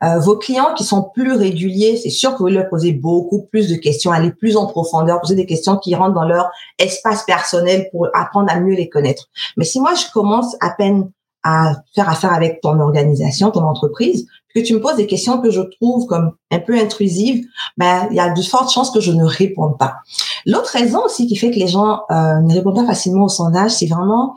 Euh, 0.03 0.19
vos 0.19 0.37
clients 0.37 0.75
qui 0.75 0.85
sont 0.85 1.05
plus 1.15 1.33
réguliers, 1.33 1.97
c'est 1.97 2.11
sûr 2.11 2.33
que 2.33 2.39
vous 2.39 2.49
leur 2.49 2.69
posez 2.69 2.93
beaucoup 2.93 3.43
plus 3.43 3.69
de 3.69 3.77
questions, 3.77 4.11
aller 4.11 4.33
plus 4.33 4.57
en 4.57 4.67
profondeur, 4.67 5.21
poser 5.21 5.35
des 5.35 5.47
questions 5.47 5.77
qui 5.77 5.95
rentrent 5.95 6.15
dans 6.15 6.27
leur 6.27 6.51
espace 6.79 7.25
personnel 7.25 7.89
pour 7.93 8.09
apprendre 8.15 8.51
à 8.51 8.59
mieux 8.59 8.75
les 8.75 8.89
connaître. 8.89 9.29
Mais 9.57 9.65
si 9.65 9.81
moi 9.81 9.95
je 9.95 10.11
commence 10.13 10.57
à 10.61 10.71
peine 10.71 11.11
à 11.47 11.77
faire 11.95 12.09
affaire 12.09 12.33
avec 12.33 12.61
ton 12.61 12.81
organisation, 12.81 13.53
ton 13.53 13.63
entreprise, 13.63 14.27
que 14.53 14.61
tu 14.61 14.75
me 14.75 14.81
poses 14.81 14.97
des 14.97 15.07
questions 15.07 15.41
que 15.41 15.51
je 15.51 15.61
trouve 15.61 16.07
comme 16.07 16.33
un 16.51 16.59
peu 16.59 16.77
intrusives, 16.77 17.45
ben 17.77 18.09
il 18.11 18.17
y 18.17 18.21
a 18.21 18.33
de 18.33 18.43
fortes 18.43 18.73
chances 18.73 18.91
que 18.91 19.01
je 19.01 19.13
ne 19.13 19.25
réponde 19.25 19.79
pas. 19.79 19.99
L'autre 20.45 20.71
raison 20.73 21.05
aussi 21.05 21.29
qui 21.29 21.37
fait 21.37 21.51
que 21.51 21.59
les 21.59 21.69
gens 21.69 22.01
euh, 22.11 22.41
ne 22.41 22.53
répondent 22.53 22.75
pas 22.75 22.87
facilement 22.87 23.27
au 23.27 23.29
sondage, 23.29 23.71
c'est 23.71 23.87
vraiment 23.87 24.35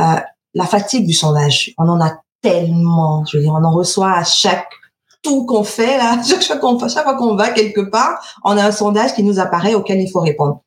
euh, 0.00 0.16
la 0.54 0.64
fatigue 0.64 1.06
du 1.06 1.12
sondage. 1.12 1.74
On 1.78 1.88
en 1.88 2.00
a 2.00 2.14
tellement. 2.42 3.24
Je 3.26 3.36
veux 3.36 3.42
dire, 3.44 3.52
on 3.52 3.62
en 3.62 3.72
reçoit 3.72 4.12
à 4.12 4.24
chaque 4.24 4.68
tout 5.22 5.46
qu'on 5.46 5.64
fait 5.64 5.98
là, 5.98 6.20
chaque, 6.26 6.60
fois 6.60 7.14
qu'on 7.16 7.34
va 7.34 7.50
quelque 7.50 7.80
part, 7.80 8.18
on 8.44 8.56
a 8.56 8.64
un 8.64 8.72
sondage 8.72 9.14
qui 9.14 9.22
nous 9.22 9.38
apparaît 9.38 9.74
auquel 9.74 10.00
il 10.00 10.10
faut 10.10 10.20
répondre. 10.20 10.60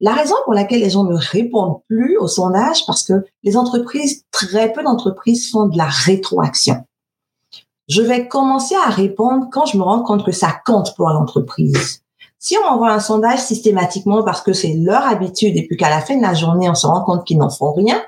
La 0.00 0.12
raison 0.12 0.36
pour 0.44 0.54
laquelle 0.54 0.80
les 0.80 0.90
gens 0.90 1.04
ne 1.04 1.16
répondent 1.16 1.80
plus 1.88 2.16
au 2.16 2.26
sondage, 2.26 2.86
parce 2.86 3.02
que 3.02 3.24
les 3.42 3.56
entreprises, 3.56 4.24
très 4.30 4.72
peu 4.72 4.82
d'entreprises 4.82 5.50
font 5.50 5.66
de 5.66 5.76
la 5.76 5.86
rétroaction. 5.86 6.84
Je 7.88 8.02
vais 8.02 8.28
commencer 8.28 8.76
à 8.86 8.88
répondre 8.88 9.48
quand 9.50 9.66
je 9.66 9.76
me 9.76 9.82
rends 9.82 10.02
compte 10.02 10.24
que 10.24 10.32
ça 10.32 10.54
compte 10.64 10.94
pour 10.96 11.08
l'entreprise. 11.08 12.02
Si 12.38 12.56
on 12.56 12.66
envoie 12.66 12.92
un 12.92 13.00
sondage 13.00 13.40
systématiquement 13.40 14.22
parce 14.22 14.40
que 14.40 14.52
c'est 14.52 14.74
leur 14.74 15.04
habitude 15.06 15.56
et 15.56 15.66
puis 15.66 15.76
qu'à 15.76 15.90
la 15.90 16.00
fin 16.00 16.16
de 16.16 16.22
la 16.22 16.32
journée, 16.32 16.70
on 16.70 16.74
se 16.74 16.86
rend 16.86 17.04
compte 17.04 17.26
qu'ils 17.26 17.36
n'en 17.36 17.50
font 17.50 17.72
rien, 17.72 18.00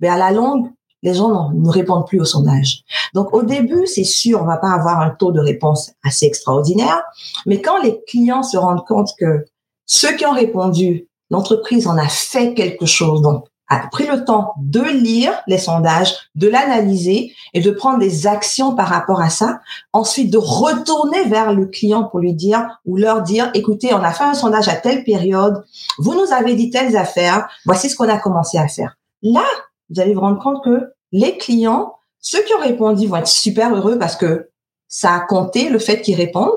ben 0.00 0.12
à 0.12 0.18
la 0.18 0.32
longue, 0.32 0.70
les 1.02 1.14
gens 1.14 1.50
ne 1.52 1.68
répondent 1.68 2.06
plus 2.06 2.20
au 2.20 2.24
sondage. 2.24 2.82
Donc 3.14 3.32
au 3.34 3.42
début, 3.42 3.86
c'est 3.86 4.04
sûr, 4.04 4.40
on 4.42 4.46
va 4.46 4.56
pas 4.56 4.72
avoir 4.72 5.00
un 5.00 5.10
taux 5.10 5.32
de 5.32 5.40
réponse 5.40 5.92
assez 6.04 6.26
extraordinaire, 6.26 7.02
mais 7.46 7.60
quand 7.60 7.80
les 7.82 8.02
clients 8.06 8.42
se 8.42 8.56
rendent 8.56 8.84
compte 8.86 9.10
que 9.18 9.44
ceux 9.86 10.16
qui 10.16 10.26
ont 10.26 10.32
répondu, 10.32 11.08
l'entreprise 11.30 11.86
en 11.86 11.96
a 11.96 12.08
fait 12.08 12.54
quelque 12.54 12.86
chose, 12.86 13.22
donc 13.22 13.46
a 13.68 13.88
pris 13.88 14.06
le 14.06 14.24
temps 14.24 14.52
de 14.58 14.80
lire 14.80 15.32
les 15.46 15.58
sondages, 15.58 16.14
de 16.34 16.48
l'analyser 16.48 17.32
et 17.52 17.60
de 17.60 17.70
prendre 17.70 17.98
des 17.98 18.26
actions 18.26 18.74
par 18.74 18.88
rapport 18.88 19.20
à 19.20 19.30
ça. 19.30 19.60
Ensuite, 19.92 20.32
de 20.32 20.38
retourner 20.38 21.24
vers 21.24 21.52
le 21.52 21.66
client 21.66 22.04
pour 22.04 22.20
lui 22.20 22.34
dire 22.34 22.64
ou 22.84 22.96
leur 22.96 23.22
dire, 23.22 23.50
écoutez, 23.54 23.92
on 23.92 24.02
a 24.02 24.12
fait 24.12 24.24
un 24.24 24.34
sondage 24.34 24.68
à 24.68 24.76
telle 24.76 25.02
période, 25.02 25.64
vous 25.98 26.14
nous 26.14 26.32
avez 26.32 26.54
dit 26.54 26.70
telles 26.70 26.96
affaires, 26.96 27.48
voici 27.64 27.90
ce 27.90 27.96
qu'on 27.96 28.08
a 28.08 28.18
commencé 28.18 28.56
à 28.58 28.68
faire. 28.68 28.96
Là, 29.22 29.44
vous 29.90 30.00
allez 30.00 30.14
vous 30.14 30.20
rendre 30.20 30.42
compte 30.42 30.64
que 30.64 30.92
les 31.12 31.38
clients, 31.38 31.94
ceux 32.20 32.42
qui 32.42 32.54
ont 32.54 32.60
répondu 32.60 33.06
vont 33.06 33.16
être 33.16 33.26
super 33.26 33.74
heureux 33.74 33.98
parce 33.98 34.16
que 34.16 34.50
ça 34.88 35.14
a 35.14 35.20
compté 35.20 35.68
le 35.68 35.78
fait 35.78 36.00
qu'ils 36.00 36.16
répondent. 36.16 36.52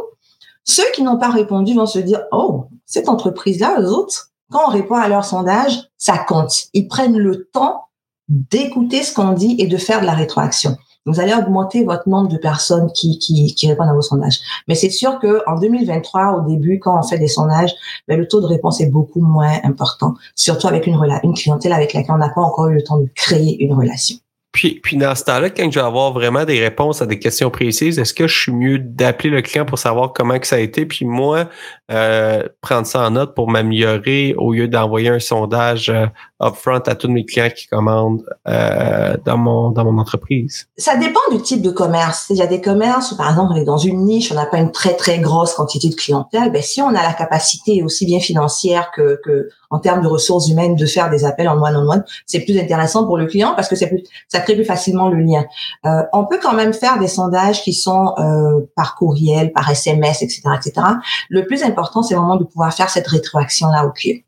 Ceux 0.63 0.89
qui 0.93 1.01
n'ont 1.03 1.17
pas 1.17 1.29
répondu 1.29 1.73
vont 1.73 1.85
se 1.85 1.99
dire, 1.99 2.21
oh, 2.31 2.65
cette 2.85 3.09
entreprise-là, 3.09 3.81
eux 3.81 3.89
autres, 3.89 4.31
quand 4.51 4.67
on 4.67 4.71
répond 4.71 4.95
à 4.95 5.07
leur 5.07 5.25
sondage, 5.25 5.79
ça 5.97 6.17
compte. 6.17 6.67
Ils 6.73 6.87
prennent 6.87 7.17
le 7.17 7.49
temps 7.51 7.85
d'écouter 8.27 9.03
ce 9.03 9.13
qu'on 9.13 9.33
dit 9.33 9.55
et 9.59 9.67
de 9.67 9.77
faire 9.77 10.01
de 10.01 10.05
la 10.05 10.13
rétroaction. 10.13 10.77
Vous 11.09 11.19
allez 11.19 11.33
augmenter 11.33 11.83
votre 11.83 12.07
nombre 12.07 12.29
de 12.29 12.37
personnes 12.37 12.91
qui, 12.93 13.55
répondent 13.67 13.89
à 13.89 13.93
vos 13.93 14.01
sondages. 14.01 14.39
Mais 14.67 14.75
c'est 14.75 14.89
sûr 14.89 15.19
que 15.19 15.41
en 15.47 15.59
2023, 15.59 16.37
au 16.37 16.49
début, 16.49 16.79
quand 16.79 16.97
on 16.97 17.03
fait 17.03 17.17
des 17.17 17.27
sondages, 17.27 17.73
ben, 18.07 18.19
le 18.19 18.27
taux 18.27 18.41
de 18.41 18.45
réponse 18.45 18.79
est 18.81 18.89
beaucoup 18.89 19.21
moins 19.21 19.59
important, 19.63 20.13
surtout 20.35 20.67
avec 20.67 20.87
une, 20.87 20.97
clientèle 21.35 21.73
avec 21.73 21.93
laquelle 21.93 22.15
on 22.15 22.17
n'a 22.19 22.29
pas 22.29 22.41
encore 22.41 22.67
eu 22.67 22.75
le 22.75 22.83
temps 22.83 22.99
de 22.99 23.07
créer 23.15 23.63
une 23.63 23.73
relation. 23.73 24.17
Puis, 24.51 24.79
puis 24.81 24.97
dans 24.97 25.13
ce 25.13 25.23
temps-là, 25.25 25.51
quand 25.51 25.69
je 25.69 25.79
vais 25.79 25.85
avoir 25.85 26.11
vraiment 26.11 26.43
des 26.43 26.59
réponses 26.59 27.03
à 27.03 27.05
des 27.05 27.19
questions 27.19 27.51
précises, 27.51 27.99
est-ce 27.99 28.15
que 28.15 28.27
je 28.27 28.35
suis 28.35 28.51
mieux 28.51 28.79
d'appeler 28.79 29.29
le 29.29 29.41
client 29.43 29.63
pour 29.63 29.77
savoir 29.77 30.11
comment 30.11 30.35
ça 30.41 30.55
a 30.55 30.59
été, 30.59 30.87
puis 30.87 31.05
moi, 31.05 31.49
euh, 31.91 32.43
prendre 32.61 32.87
ça 32.87 33.05
en 33.05 33.11
note 33.11 33.35
pour 33.35 33.47
m'améliorer 33.47 34.33
au 34.37 34.53
lieu 34.53 34.67
d'envoyer 34.67 35.09
un 35.09 35.19
sondage 35.19 35.89
euh, 35.89 36.07
upfront 36.41 36.79
à 36.79 36.95
tous 36.95 37.09
mes 37.09 37.25
clients 37.25 37.49
qui 37.55 37.67
commandent 37.67 38.23
euh, 38.47 39.15
dans 39.25 39.37
mon 39.37 39.71
dans 39.71 39.83
mon 39.83 39.99
entreprise? 39.99 40.67
Ça 40.77 40.95
dépend 40.97 41.19
du 41.31 41.41
type 41.41 41.61
de 41.61 41.71
commerce. 41.71 42.27
Il 42.29 42.37
y 42.37 42.41
a 42.41 42.47
des 42.47 42.61
commerces 42.61 43.11
où, 43.11 43.17
par 43.17 43.29
exemple, 43.29 43.53
on 43.53 43.55
est 43.55 43.65
dans 43.65 43.77
une 43.77 44.05
niche, 44.05 44.31
on 44.31 44.35
n'a 44.35 44.45
pas 44.45 44.57
une 44.57 44.71
très 44.71 44.95
très 44.95 45.19
grosse 45.19 45.53
quantité 45.53 45.89
de 45.89 45.95
clientèle. 45.95 46.51
Ben, 46.51 46.61
si 46.61 46.81
on 46.81 46.89
a 46.89 47.03
la 47.03 47.13
capacité 47.13 47.83
aussi 47.83 48.05
bien 48.05 48.19
financière 48.19 48.91
que, 48.91 49.19
que 49.23 49.49
en 49.69 49.79
termes 49.79 50.01
de 50.01 50.07
ressources 50.07 50.49
humaines 50.49 50.75
de 50.75 50.85
faire 50.85 51.09
des 51.09 51.25
appels 51.25 51.47
en 51.47 51.61
one-on-one, 51.61 52.03
c'est 52.25 52.39
plus 52.39 52.57
intéressant 52.57 53.05
pour 53.05 53.17
le 53.17 53.27
client 53.27 53.53
parce 53.55 53.67
que 53.67 53.75
c'est 53.75 53.87
plus, 53.87 54.03
ça 54.27 54.39
crée 54.39 54.55
plus 54.55 54.65
facilement 54.65 55.09
le 55.09 55.17
lien. 55.17 55.45
Euh, 55.85 56.03
on 56.13 56.25
peut 56.25 56.39
quand 56.41 56.53
même 56.53 56.73
faire 56.73 56.99
des 56.99 57.07
sondages 57.07 57.61
qui 57.63 57.73
sont 57.73 58.13
euh, 58.17 58.61
par 58.75 58.95
courriel, 58.95 59.51
par 59.51 59.69
SMS, 59.69 60.21
etc., 60.21 60.41
etc. 60.55 60.87
Le 61.29 61.45
plus 61.45 61.63
important, 61.63 62.01
c'est 62.01 62.15
vraiment 62.15 62.37
de 62.37 62.45
pouvoir 62.45 62.73
faire 62.73 62.89
cette 62.89 63.07
rétroaction 63.07 63.67
là 63.67 63.85
au 63.85 63.91
client. 63.91 64.19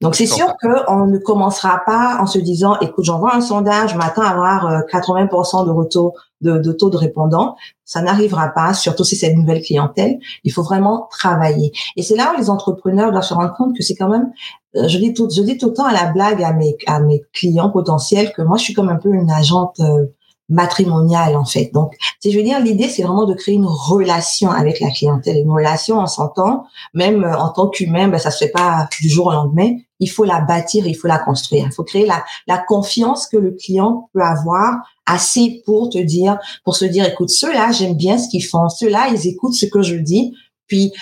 Donc 0.00 0.16
c'est 0.16 0.26
sûr 0.26 0.54
qu'on 0.60 1.06
ne 1.06 1.18
commencera 1.18 1.80
pas 1.86 2.18
en 2.20 2.26
se 2.26 2.38
disant, 2.38 2.78
écoute, 2.80 3.04
j'envoie 3.04 3.34
un 3.34 3.40
sondage, 3.40 3.92
je 3.92 3.96
m'attends 3.96 4.22
à 4.22 4.30
avoir 4.30 4.82
80% 4.92 5.62
euh, 5.62 5.66
de 5.66 5.70
retour 5.70 6.12
de, 6.40 6.58
de, 6.58 6.72
taux 6.72 6.90
de 6.90 6.96
répondants. 6.96 7.56
Ça 7.84 8.02
n'arrivera 8.02 8.48
pas, 8.48 8.74
surtout 8.74 9.04
si 9.04 9.16
c'est 9.16 9.30
une 9.30 9.40
nouvelle 9.40 9.62
clientèle. 9.62 10.18
Il 10.42 10.52
faut 10.52 10.62
vraiment 10.62 11.08
travailler. 11.10 11.72
Et 11.96 12.02
c'est 12.02 12.16
là 12.16 12.32
où 12.34 12.38
les 12.38 12.50
entrepreneurs 12.50 13.12
doivent 13.12 13.24
se 13.24 13.34
rendre 13.34 13.54
compte 13.56 13.76
que 13.76 13.82
c'est 13.82 13.94
quand 13.94 14.08
même, 14.08 14.32
euh, 14.76 14.88
je 14.88 14.98
dis 14.98 15.14
tout, 15.14 15.28
je 15.34 15.42
dis 15.42 15.56
tout 15.56 15.68
le 15.68 15.74
temps 15.74 15.86
à 15.86 15.92
la 15.92 16.12
blague 16.12 16.42
à 16.42 16.52
mes 16.52 16.76
à 16.86 17.00
mes 17.00 17.22
clients 17.32 17.70
potentiels 17.70 18.32
que 18.32 18.42
moi 18.42 18.56
je 18.58 18.64
suis 18.64 18.74
comme 18.74 18.88
un 18.88 18.96
peu 18.96 19.10
une 19.10 19.30
agente 19.30 19.80
euh, 19.80 20.06
matrimonial 20.48 21.36
en 21.36 21.44
fait. 21.44 21.70
Donc, 21.72 21.94
si 22.20 22.30
je 22.30 22.38
veux 22.38 22.44
dire, 22.44 22.60
l'idée 22.60 22.88
c'est 22.88 23.02
vraiment 23.02 23.26
de 23.26 23.34
créer 23.34 23.54
une 23.54 23.66
relation 23.66 24.50
avec 24.50 24.80
la 24.80 24.90
clientèle. 24.90 25.38
Une 25.38 25.50
relation, 25.50 25.98
on 25.98 26.06
s'entend, 26.06 26.64
même 26.92 27.24
euh, 27.24 27.36
en 27.36 27.50
tant 27.50 27.68
qu'humain, 27.68 28.08
ben 28.08 28.18
ça 28.18 28.30
se 28.30 28.44
fait 28.44 28.50
pas 28.50 28.88
du 29.00 29.08
jour 29.08 29.26
au 29.26 29.32
lendemain. 29.32 29.70
Il 30.00 30.08
faut 30.08 30.24
la 30.24 30.40
bâtir, 30.40 30.86
il 30.86 30.94
faut 30.94 31.08
la 31.08 31.18
construire. 31.18 31.64
Il 31.66 31.72
faut 31.72 31.84
créer 31.84 32.06
la, 32.06 32.24
la 32.46 32.58
confiance 32.58 33.26
que 33.26 33.36
le 33.36 33.52
client 33.52 34.10
peut 34.12 34.22
avoir 34.22 34.82
assez 35.06 35.62
pour 35.64 35.88
te 35.88 35.98
dire, 35.98 36.38
pour 36.64 36.76
se 36.76 36.84
dire, 36.84 37.06
écoute, 37.06 37.30
ceux-là, 37.30 37.72
j'aime 37.72 37.94
bien 37.94 38.18
ce 38.18 38.28
qu'ils 38.28 38.44
font. 38.44 38.68
Ceux-là, 38.68 39.08
ils 39.12 39.28
écoutent 39.28 39.54
ce 39.54 39.66
que 39.66 39.82
je 39.82 39.94
dis. 39.94 40.34
Puis, 40.66 40.92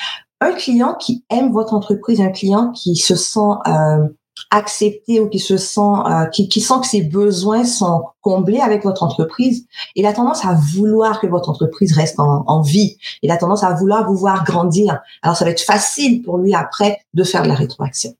un 0.40 0.52
client 0.52 0.94
qui 0.94 1.24
aime 1.30 1.52
votre 1.52 1.72
entreprise, 1.72 2.20
un 2.20 2.30
client 2.30 2.72
qui 2.72 2.96
se 2.96 3.14
sent 3.14 3.40
euh, 3.66 4.08
accepté 4.50 5.20
ou 5.20 5.28
qui 5.28 5.38
se 5.38 5.56
sent, 5.56 5.80
euh, 5.80 6.26
qui, 6.26 6.48
qui 6.48 6.60
sent 6.60 6.74
que 6.80 6.86
ses 6.86 7.02
besoins 7.02 7.64
sont 7.64 8.04
comblés 8.20 8.60
avec 8.60 8.84
votre 8.84 9.02
entreprise, 9.02 9.66
il 9.96 10.06
a 10.06 10.12
tendance 10.12 10.44
à 10.44 10.54
vouloir 10.54 11.20
que 11.20 11.26
votre 11.26 11.48
entreprise 11.48 11.92
reste 11.92 12.20
en, 12.20 12.44
en, 12.46 12.60
vie. 12.60 12.96
Il 13.22 13.30
a 13.30 13.36
tendance 13.36 13.64
à 13.64 13.72
vouloir 13.74 14.06
vous 14.06 14.16
voir 14.16 14.44
grandir. 14.44 15.00
Alors, 15.22 15.36
ça 15.36 15.44
va 15.44 15.50
être 15.50 15.62
facile 15.62 16.22
pour 16.22 16.38
lui 16.38 16.54
après 16.54 17.00
de 17.14 17.24
faire 17.24 17.42
de 17.42 17.48
la 17.48 17.54
rétroaction. 17.54 18.14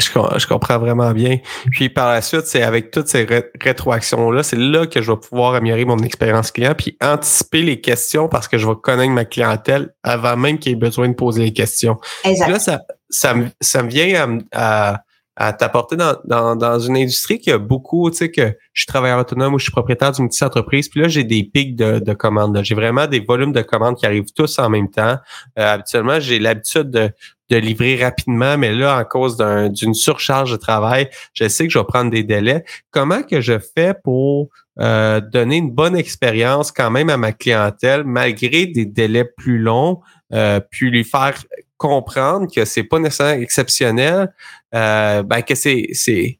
Je, 0.00 0.46
comprends 0.46 0.78
vraiment 0.78 1.12
bien. 1.12 1.38
Puis 1.70 1.88
par 1.88 2.08
la 2.08 2.20
suite, 2.20 2.46
c'est 2.46 2.62
avec 2.62 2.90
toutes 2.90 3.06
ces 3.06 3.26
rétroactions-là, 3.60 4.42
c'est 4.42 4.56
là 4.56 4.86
que 4.86 5.00
je 5.00 5.10
vais 5.10 5.16
pouvoir 5.16 5.54
améliorer 5.54 5.84
mon 5.84 5.98
expérience 5.98 6.50
client 6.50 6.74
puis 6.76 6.96
anticiper 7.00 7.62
les 7.62 7.80
questions 7.80 8.28
parce 8.28 8.48
que 8.48 8.58
je 8.58 8.66
vais 8.66 8.74
connaître 8.82 9.12
ma 9.12 9.24
clientèle 9.24 9.94
avant 10.02 10.36
même 10.36 10.58
qu'il 10.58 10.72
ait 10.72 10.76
besoin 10.76 11.08
de 11.08 11.14
poser 11.14 11.44
les 11.44 11.52
questions. 11.52 11.98
Exact. 12.24 12.48
Là, 12.48 12.58
ça, 12.58 12.82
ça, 13.10 13.34
ça 13.60 13.82
me 13.82 13.88
vient 13.88 14.40
à 14.52 14.96
à 14.96 15.02
t'apporter 15.36 15.96
dans, 15.96 16.16
dans, 16.24 16.56
dans, 16.56 16.78
une 16.78 16.96
industrie 16.96 17.38
qui 17.38 17.50
a 17.50 17.58
beaucoup, 17.58 18.10
tu 18.10 18.16
sais, 18.16 18.30
que 18.30 18.56
je 18.72 18.82
suis 18.82 18.86
travailleur 18.86 19.18
autonome 19.18 19.54
ou 19.54 19.58
je 19.58 19.64
suis 19.64 19.72
propriétaire 19.72 20.12
d'une 20.12 20.28
petite 20.28 20.42
entreprise, 20.42 20.88
puis 20.88 21.00
là, 21.00 21.08
j'ai 21.08 21.24
des 21.24 21.44
pics 21.44 21.76
de, 21.76 21.98
de 21.98 22.12
commandes. 22.14 22.58
J'ai 22.62 22.74
vraiment 22.74 23.06
des 23.06 23.20
volumes 23.20 23.52
de 23.52 23.62
commandes 23.62 23.96
qui 23.96 24.06
arrivent 24.06 24.32
tous 24.34 24.58
en 24.58 24.70
même 24.70 24.90
temps. 24.90 25.16
Euh, 25.58 25.74
habituellement, 25.74 26.20
j'ai 26.20 26.38
l'habitude 26.38 26.90
de, 26.90 27.10
de 27.50 27.56
livrer 27.56 28.02
rapidement, 28.02 28.56
mais 28.58 28.72
là, 28.72 28.98
en 28.98 29.04
cause 29.04 29.36
d'une 29.36 29.94
surcharge 29.94 30.52
de 30.52 30.56
travail, 30.56 31.08
je 31.32 31.48
sais 31.48 31.66
que 31.66 31.72
je 31.72 31.78
vais 31.78 31.84
prendre 31.84 32.10
des 32.10 32.24
délais. 32.24 32.64
Comment 32.90 33.22
que 33.22 33.40
je 33.40 33.58
fais 33.58 33.94
pour 34.02 34.48
euh, 34.80 35.20
donner 35.20 35.56
une 35.56 35.70
bonne 35.70 35.96
expérience 35.96 36.72
quand 36.72 36.90
même 36.90 37.08
à 37.08 37.16
ma 37.16 37.32
clientèle, 37.32 38.04
malgré 38.04 38.66
des 38.66 38.84
délais 38.84 39.24
plus 39.24 39.58
longs, 39.58 40.00
euh, 40.32 40.60
puis 40.70 40.90
lui 40.90 41.04
faire 41.04 41.34
comprendre 41.76 42.48
que 42.52 42.64
c'est 42.64 42.84
pas 42.84 42.98
nécessairement 42.98 43.42
exceptionnel, 43.42 44.32
euh, 44.76 45.22
ben 45.22 45.42
que 45.42 45.54
c'est 45.54 45.88
c'est 45.92 46.38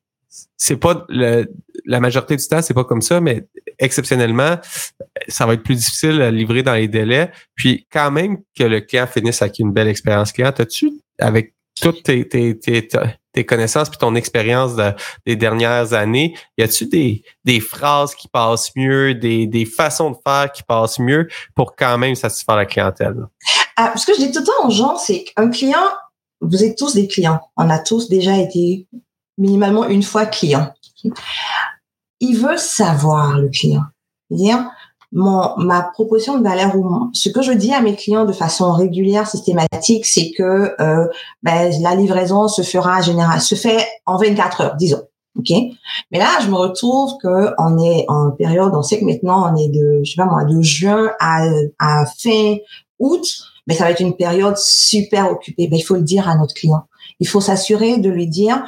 c'est 0.57 0.77
pas 0.77 1.05
le, 1.09 1.47
la 1.85 2.01
majorité 2.01 2.37
du 2.37 2.47
temps 2.47 2.63
c'est 2.63 2.75
pas 2.75 2.85
comme 2.85 3.03
ça, 3.03 3.21
mais 3.21 3.47
exceptionnellement 3.79 4.59
ça 5.29 5.47
va 5.47 5.55
être 5.55 5.63
plus 5.63 5.77
difficile 5.77 6.21
à 6.23 6.31
livrer 6.31 6.63
dans 6.63 6.75
les 6.75 6.89
délais. 6.89 7.31
Puis 7.55 7.87
quand 7.91 8.11
même 8.11 8.39
que 8.57 8.65
le 8.65 8.81
client 8.81 9.07
finisse 9.07 9.43
avec 9.43 9.59
une 9.59 9.73
belle 9.73 9.89
expérience 9.89 10.33
client, 10.33 10.53
as-tu 10.57 10.93
avec 11.19 11.55
toutes 11.81 12.03
tes, 12.03 12.27
tes, 12.27 12.59
tes, 12.59 13.45
connaissances 13.45 13.91
puis 13.91 13.99
ton 13.99 14.15
expérience 14.15 14.73
des 15.27 15.37
dernières 15.37 15.93
années, 15.93 16.35
y 16.57 16.63
a-tu 16.63 16.87
des, 16.87 17.23
des 17.45 17.61
phrases 17.61 18.15
qui 18.15 18.29
passent 18.29 18.75
mieux, 18.77 19.15
des, 19.15 19.47
des 19.47 19.67
façons 19.67 20.11
de 20.11 20.17
faire 20.27 20.51
qui 20.51 20.63
passent 20.63 20.99
mieux 20.99 21.29
pour 21.55 21.77
quand 21.77 21.99
même 21.99 22.15
satisfaire 22.15 22.57
la 22.57 22.65
clientèle? 22.65 23.27
Ah, 23.77 23.93
ce 23.95 24.07
que 24.07 24.15
je 24.15 24.21
dis 24.21 24.33
tout 24.33 24.41
le 24.41 24.47
temps 24.47 24.67
aux 24.67 24.71
gens, 24.71 24.97
c'est 24.97 25.25
qu'un 25.25 25.51
client, 25.51 25.77
vous 26.51 26.65
êtes 26.65 26.77
tous 26.77 26.95
des 26.95 27.09
clients. 27.09 27.41
On 27.57 27.69
a 27.71 27.79
tous 27.79 28.09
déjà 28.09 28.37
été 28.39 28.87
minimalement 29.39 29.87
une 29.87 30.03
fois 30.03 30.27
clients. 30.27 30.73
il 32.21 32.37
veut 32.37 32.57
savoir 32.57 33.39
le 33.39 33.49
client. 33.49 33.85
Dire, 34.31 34.71
mon, 35.13 35.57
ma 35.59 35.83
proposition 35.83 36.39
de 36.39 36.43
valeur 36.43 36.77
ou 36.77 37.11
ce 37.13 37.29
que 37.29 37.43
je 37.43 37.53
dis 37.53 37.73
à 37.73 37.81
mes 37.81 37.95
clients 37.95 38.25
de 38.25 38.33
façon 38.33 38.73
régulière, 38.73 39.29
systématique, 39.29 40.07
c'est 40.07 40.33
que 40.33 40.75
euh, 40.81 41.07
ben, 41.43 41.73
la 41.81 41.95
livraison 41.95 42.49
se 42.49 42.63
fera 42.63 43.03
général, 43.03 43.41
se 43.41 43.55
fait 43.55 43.87
en 44.05 44.17
24 44.17 44.61
heures, 44.63 44.77
disons. 44.77 45.03
Ok? 45.39 45.51
Mais 46.11 46.19
là, 46.19 46.29
je 46.43 46.49
me 46.49 46.57
retrouve 46.57 47.13
que 47.23 47.53
on 47.59 47.79
est 47.79 48.07
en 48.09 48.31
période, 48.31 48.73
on 48.75 48.83
sait 48.83 48.99
que 48.99 49.05
maintenant 49.05 49.53
on 49.53 49.57
est 49.57 49.69
de, 49.69 50.01
je 50.03 50.11
sais 50.11 50.17
pas 50.17 50.25
moi, 50.25 50.45
de 50.45 50.61
juin 50.63 51.11
à 51.21 52.07
fin 52.19 52.57
août, 52.99 53.23
mais 53.67 53.75
ça 53.75 53.85
va 53.85 53.91
être 53.91 54.01
une 54.01 54.17
période 54.17 54.57
super 54.57 55.31
occupée. 55.31 55.69
Il 55.71 55.83
faut 55.83 55.97
le 55.97 56.03
dire 56.03 56.29
à 56.29 56.37
notre 56.37 56.55
client. 56.55 56.85
Il 57.21 57.29
faut 57.29 57.41
s'assurer 57.41 57.99
de 57.99 58.11
lui 58.11 58.27
dire 58.27 58.65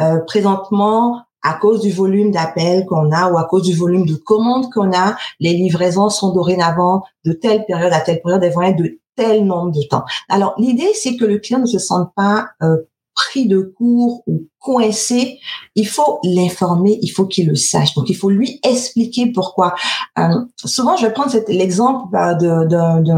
euh, 0.00 0.18
présentement 0.20 1.22
à 1.42 1.54
cause 1.54 1.80
du 1.80 1.90
volume 1.90 2.30
d'appels 2.30 2.86
qu'on 2.86 3.10
a 3.10 3.30
ou 3.30 3.36
à 3.36 3.44
cause 3.44 3.62
du 3.62 3.74
volume 3.74 4.06
de 4.06 4.14
commandes 4.14 4.70
qu'on 4.72 4.92
a, 4.92 5.16
les 5.40 5.54
livraisons 5.54 6.08
sont 6.08 6.32
dorénavant 6.32 7.02
de 7.24 7.32
telle 7.32 7.64
période 7.66 7.92
à 7.92 8.00
telle 8.00 8.22
période, 8.22 8.42
elles 8.44 8.52
vont 8.52 8.70
de 8.70 8.98
tel 9.16 9.44
nombre 9.44 9.72
de 9.72 9.82
temps. 9.82 10.04
Alors 10.28 10.54
l'idée, 10.56 10.92
c'est 10.94 11.16
que 11.16 11.24
le 11.24 11.38
client 11.38 11.60
ne 11.60 11.66
se 11.66 11.78
sente 11.78 12.12
pas 12.14 12.48
euh, 12.62 12.76
pris 13.14 13.46
de 13.46 13.60
court 13.60 14.22
ou 14.26 14.46
coincé, 14.58 15.38
il 15.74 15.86
faut 15.86 16.18
l'informer, 16.24 16.98
il 17.02 17.08
faut 17.08 17.26
qu'il 17.26 17.48
le 17.48 17.56
sache. 17.56 17.94
Donc, 17.94 18.10
il 18.10 18.16
faut 18.16 18.30
lui 18.30 18.60
expliquer 18.62 19.32
pourquoi. 19.32 19.74
Euh, 20.18 20.44
souvent, 20.64 20.96
je 20.96 21.06
vais 21.06 21.12
prendre 21.12 21.32
l'exemple 21.48 22.06
bah, 22.10 22.34
d'une 22.34 23.12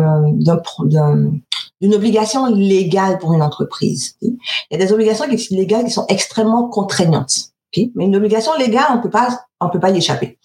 obligation 1.95 2.47
légale 2.47 3.19
pour 3.19 3.35
une 3.35 3.43
entreprise. 3.43 4.17
Il 4.23 4.37
y 4.71 4.75
a 4.75 4.79
des 4.79 4.93
obligations 4.93 5.27
légales 5.51 5.85
qui 5.85 5.91
sont 5.91 6.07
extrêmement 6.09 6.69
contraignantes. 6.69 7.55
Mais 7.95 8.05
une 8.05 8.17
obligation 8.17 8.53
légale, 8.59 8.87
on 8.95 9.01
peut 9.01 9.11
pas, 9.11 9.47
on 9.61 9.69
peut 9.69 9.81
pas 9.81 9.91
y 9.91 9.99
échapper. 9.99 10.39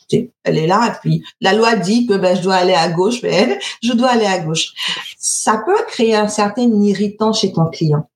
Elle 0.44 0.58
est 0.58 0.68
là, 0.68 0.88
et 0.88 1.00
puis 1.00 1.24
la 1.42 1.54
loi 1.54 1.76
dit 1.76 2.08
que 2.08 2.16
ben, 2.16 2.36
je 2.36 2.42
dois 2.42 2.56
aller 2.56 2.74
à 2.74 2.90
gauche, 2.90 3.22
je 3.22 3.94
dois 3.94 4.10
aller 4.10 4.26
à 4.26 4.40
gauche. 4.40 4.74
Ça 5.20 5.62
peut 5.64 5.86
créer 5.88 6.16
un 6.16 6.28
certain 6.28 6.68
irritant 6.82 7.32
chez 7.32 7.54
ton 7.54 7.66
client. 7.66 8.09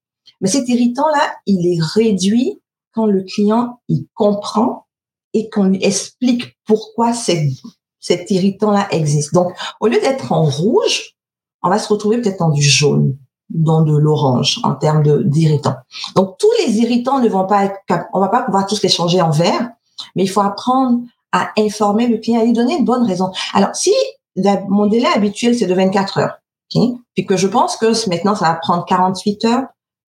Mais 0.44 0.50
cet 0.50 0.68
irritant-là, 0.68 1.34
il 1.46 1.66
est 1.66 1.82
réduit 1.82 2.60
quand 2.92 3.06
le 3.06 3.22
client, 3.22 3.80
il 3.88 4.06
comprend 4.14 4.86
et 5.32 5.48
qu'on 5.48 5.64
lui 5.64 5.82
explique 5.82 6.58
pourquoi 6.66 7.14
cet 7.14 8.30
irritant-là 8.30 8.86
existe. 8.90 9.32
Donc, 9.32 9.54
au 9.80 9.86
lieu 9.86 9.98
d'être 9.98 10.32
en 10.32 10.42
rouge, 10.42 11.14
on 11.62 11.70
va 11.70 11.78
se 11.78 11.88
retrouver 11.90 12.18
peut-être 12.20 12.40
dans 12.40 12.50
du 12.50 12.60
jaune, 12.60 13.16
dans 13.48 13.80
de 13.80 13.96
l'orange 13.96 14.60
en 14.64 14.74
termes 14.74 15.02
d'irritants. 15.24 15.76
Donc, 16.14 16.36
tous 16.38 16.52
les 16.58 16.76
irritants 16.76 17.20
ne 17.20 17.28
vont 17.30 17.46
pas 17.46 17.64
être, 17.64 17.78
on 18.12 18.20
va 18.20 18.28
pas 18.28 18.42
pouvoir 18.42 18.66
tous 18.66 18.82
les 18.82 18.90
changer 18.90 19.22
en 19.22 19.30
vert, 19.30 19.70
mais 20.14 20.24
il 20.24 20.28
faut 20.28 20.42
apprendre 20.42 21.00
à 21.32 21.52
informer 21.58 22.06
le 22.06 22.18
client, 22.18 22.42
à 22.42 22.44
lui 22.44 22.52
donner 22.52 22.76
une 22.76 22.84
bonne 22.84 23.06
raison. 23.06 23.32
Alors, 23.54 23.74
si 23.74 23.94
mon 24.68 24.86
délai 24.88 25.08
habituel, 25.14 25.56
c'est 25.56 25.66
de 25.66 25.74
24 25.74 26.18
heures, 26.18 26.36
puis 27.14 27.24
que 27.24 27.38
je 27.38 27.46
pense 27.46 27.78
que 27.78 28.08
maintenant, 28.10 28.34
ça 28.34 28.44
va 28.44 28.54
prendre 28.62 28.84
48 28.84 29.44
heures, 29.46 29.64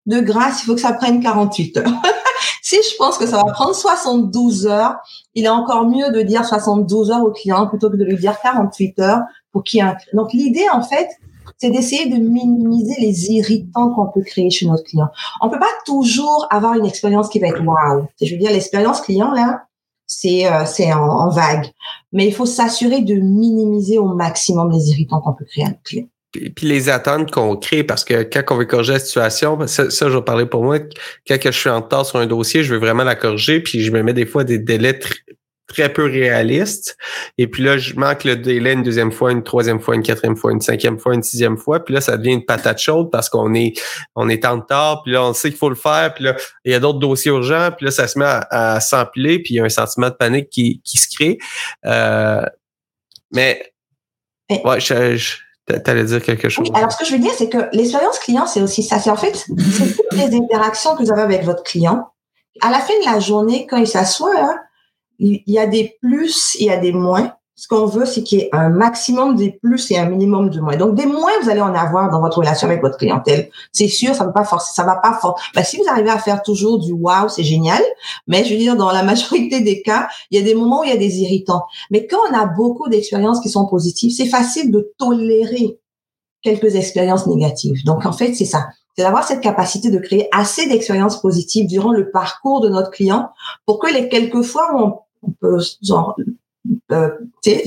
de 0.07 0.21
grâce, 0.21 0.63
il 0.63 0.67
faut 0.67 0.75
que 0.75 0.81
ça 0.81 0.93
prenne 0.93 1.21
48 1.21 1.79
heures. 1.79 1.93
si 2.63 2.77
je 2.77 2.97
pense 2.97 3.19
que 3.19 3.27
ça 3.27 3.37
va 3.37 3.45
prendre 3.53 3.75
72 3.75 4.67
heures, 4.67 4.97
il 5.35 5.45
est 5.45 5.49
encore 5.49 5.87
mieux 5.87 6.11
de 6.11 6.23
dire 6.23 6.45
72 6.45 7.11
heures 7.11 7.25
au 7.25 7.31
client 7.31 7.67
plutôt 7.67 7.91
que 7.91 7.97
de 7.97 8.05
lui 8.05 8.17
dire 8.17 8.39
48 8.41 8.99
heures 9.01 9.21
pour 9.53 9.65
qu'il 9.65 9.79
y 9.79 9.81
ait 9.83 9.87
un... 9.87 9.97
Donc 10.15 10.33
l'idée, 10.33 10.67
en 10.73 10.83
fait, 10.83 11.09
c'est 11.59 11.71
d'essayer 11.71 12.09
de 12.09 12.17
minimiser 12.17 12.95
les 13.01 13.31
irritants 13.31 13.93
qu'on 13.95 14.07
peut 14.07 14.23
créer 14.23 14.51
chez 14.51 14.67
notre 14.67 14.85
client. 14.85 15.09
On 15.41 15.49
peut 15.49 15.59
pas 15.59 15.67
toujours 15.85 16.47
avoir 16.51 16.75
une 16.75 16.87
expérience 16.87 17.29
qui 17.29 17.39
va 17.39 17.49
être 17.49 17.63
wow. 17.63 18.07
Je 18.21 18.33
veux 18.33 18.39
dire, 18.39 18.51
l'expérience 18.51 19.01
client, 19.01 19.31
là, 19.33 19.63
c'est 20.07 20.47
euh, 20.51 20.65
c'est 20.67 20.93
en, 20.93 21.03
en, 21.03 21.31
vague. 21.31 21.67
Mais 22.13 22.27
il 22.27 22.35
faut 22.35 22.47
s'assurer 22.47 23.01
de 23.01 23.15
minimiser 23.15 23.99
au 23.99 24.15
maximum 24.15 24.71
les 24.71 24.91
irritants 24.91 25.21
qu'on 25.21 25.35
peut 25.35 25.45
créer 25.45 25.65
à 25.65 25.69
notre 25.69 25.83
client 25.83 26.07
puis, 26.55 26.67
les 26.67 26.89
attentes 26.89 27.31
qu'on 27.31 27.57
crée, 27.57 27.85
parce 27.85 28.05
que 28.05 28.23
quand 28.23 28.43
on 28.51 28.57
veut 28.59 28.65
corriger 28.65 28.95
la 28.95 28.99
situation, 28.99 29.67
ça, 29.67 29.91
ça, 29.91 30.09
je 30.09 30.17
vais 30.17 30.25
parler 30.25 30.47
pour 30.47 30.65
moi, 30.65 30.79
quand 31.29 31.37
je 31.43 31.51
suis 31.51 31.71
en 31.71 31.81
retard 31.81 32.07
sur 32.07 32.19
un 32.19 32.27
dossier, 32.27 32.63
je 32.63 32.73
veux 32.73 32.81
vraiment 32.81 33.05
la 33.05 33.15
corriger, 33.15 33.61
puis 33.61 33.83
je 33.83 33.93
me 33.93 34.03
mets 34.03 34.15
des 34.15 34.27
fois 34.27 34.45
des 34.45 34.59
délais 34.59 34.99
très 35.67 35.93
peu 35.93 36.05
réalistes. 36.05 36.97
Et 37.39 37.49
puis 37.49 37.63
là, 37.63 37.77
je 37.77 37.95
manque 37.95 38.25
le 38.25 38.37
délai 38.37 38.73
une 38.73 38.83
deuxième 38.83 39.13
fois, 39.13 39.33
une 39.33 39.43
troisième 39.43 39.81
fois, 39.81 39.95
une 39.95 40.03
quatrième 40.03 40.37
fois, 40.37 40.53
une 40.53 40.61
cinquième 40.61 40.99
fois, 40.99 41.15
une 41.15 41.23
sixième 41.23 41.59
fois. 41.59 41.85
Puis 41.85 41.95
là, 41.95 42.01
ça 42.01 42.17
devient 42.17 42.35
une 42.35 42.45
patate 42.45 42.79
chaude 42.79 43.11
parce 43.11 43.29
qu'on 43.29 43.53
est 43.55 43.75
on 44.15 44.29
est 44.29 44.45
en 44.45 44.61
retard. 44.61 45.03
Puis 45.03 45.13
là, 45.13 45.25
on 45.25 45.35
sait 45.35 45.51
qu'il 45.51 45.59
faut 45.59 45.69
le 45.69 45.75
faire. 45.75 46.15
Puis 46.15 46.25
là, 46.25 46.37
il 46.65 46.73
y 46.73 46.75
a 46.75 46.81
d'autres 46.81 47.01
dossiers 47.01 47.33
urgents. 47.33 47.71
Puis 47.77 47.87
là, 47.87 47.91
ça 47.91 48.07
se 48.07 48.19
met 48.19 48.25
à, 48.27 48.81
s'empiler. 48.81 49.41
Puis 49.41 49.55
il 49.55 49.57
y 49.57 49.61
a 49.61 49.65
un 49.65 49.69
sentiment 49.69 50.09
de 50.09 50.15
panique 50.15 50.51
qui, 50.51 50.81
qui 50.85 50.99
se 50.99 51.09
crée. 51.15 51.39
Euh, 51.85 52.43
mais 53.33 53.73
ouais, 54.51 54.81
je 54.81 55.46
T'allais 55.67 56.05
dire 56.05 56.23
quelque 56.23 56.49
chose? 56.49 56.69
Oui, 56.71 56.77
alors 56.77 56.93
ce 56.93 56.99
que 56.99 57.05
je 57.05 57.13
veux 57.13 57.19
dire, 57.19 57.33
c'est 57.37 57.49
que 57.49 57.69
l'expérience 57.73 58.19
client, 58.21 58.47
c'est 58.47 58.63
aussi 58.63 58.83
ça. 58.85 59.01
C'est 59.01 59.11
en 59.11 59.17
fait, 59.17 59.35
c'est 59.35 59.97
toutes 59.97 60.13
les 60.13 60.37
interactions 60.37 60.95
que 60.95 61.03
vous 61.03 61.13
avez 61.13 61.23
avec 61.23 61.45
votre 61.45 61.65
client. 61.65 62.07
À 62.61 62.71
la 62.71 62.79
fin 62.79 62.95
de 63.01 63.05
la 63.05 63.19
journée, 63.19 63.67
quand 63.69 63.77
il 63.77 63.89
s'assoit, 63.89 64.39
hein, 64.39 64.61
il 65.19 65.43
y 65.47 65.59
a 65.59 65.67
des 65.67 65.97
plus, 66.01 66.57
il 66.61 66.67
y 66.67 66.71
a 66.71 66.77
des 66.77 66.93
moins 66.93 67.36
ce 67.59 67.69
qu'on 67.69 67.87
veut, 67.87 68.05
c'est 68.05 68.23
qu'il 68.23 68.39
y 68.39 68.43
ait 68.43 68.51
un 68.53 68.69
maximum 68.69 69.35
des 69.35 69.51
plus 69.51 69.91
et 69.91 69.99
un 69.99 70.05
minimum 70.05 70.51
de 70.51 70.61
moins. 70.61 70.77
Donc, 70.77 70.95
des 70.95 71.07
moins, 71.07 71.31
vous 71.43 71.49
allez 71.49 71.63
en 71.63 71.75
avoir 71.75 72.11
dans 72.11 72.21
votre 72.21 72.39
relation 72.39 72.69
avec 72.69 72.83
votre 72.83 72.99
clientèle. 72.99 73.49
C'est 73.73 73.89
sûr, 73.89 74.15
ça 74.15 74.27
va 74.27 74.33
pas 74.33 74.45
forcer, 74.45 74.75
ça 74.75 74.85
va 74.85 74.97
pas 74.97 75.15
forcer. 75.15 75.43
Ben, 75.55 75.65
si 75.65 75.79
vous 75.79 75.89
arrivez 75.89 76.11
à 76.11 76.19
faire 76.19 76.43
toujours 76.43 76.79
du 76.79 76.93
wow, 76.93 77.29
c'est 77.29 77.45
génial. 77.45 77.83
Mais 78.27 78.45
je 78.45 78.53
veux 78.53 78.59
dire, 78.59 78.77
dans 78.77 78.93
la 78.93 79.03
majorité 79.05 79.63
des 79.63 79.81
cas, 79.81 80.07
il 80.31 80.39
y 80.39 80.43
a 80.43 80.45
des 80.45 80.55
moments 80.55 80.81
où 80.81 80.85
il 80.85 80.91
y 80.91 80.93
a 80.93 80.99
des 80.99 81.21
irritants. 81.21 81.65
Mais 81.91 82.07
quand 82.07 82.19
on 82.31 82.35
a 82.35 82.45
beaucoup 82.45 82.91
d'expériences 82.91 83.41
qui 83.41 83.49
sont 83.49 83.67
positives, 83.67 84.13
c'est 84.15 84.29
facile 84.29 84.71
de 84.71 84.93
tolérer 84.99 85.79
quelques 86.43 86.75
expériences 86.75 87.27
négatives. 87.27 87.83
Donc, 87.87 88.05
en 88.05 88.13
fait, 88.13 88.35
c'est 88.35 88.45
ça. 88.45 88.67
C'est 88.95 89.03
d'avoir 89.03 89.25
cette 89.25 89.41
capacité 89.41 89.91
de 89.91 89.99
créer 89.99 90.29
assez 90.31 90.69
d'expériences 90.69 91.23
positives 91.23 91.67
durant 91.67 91.93
le 91.93 92.11
parcours 92.11 92.61
de 92.61 92.69
notre 92.69 92.91
client 92.91 93.31
pour 93.65 93.79
que 93.79 93.91
les 93.91 94.11
quelques 94.11 94.43
fois 94.43 94.75
où 94.75 94.93
on 95.23 95.31
peut 95.41 95.59
genre, 95.83 96.17
euh, 96.93 97.11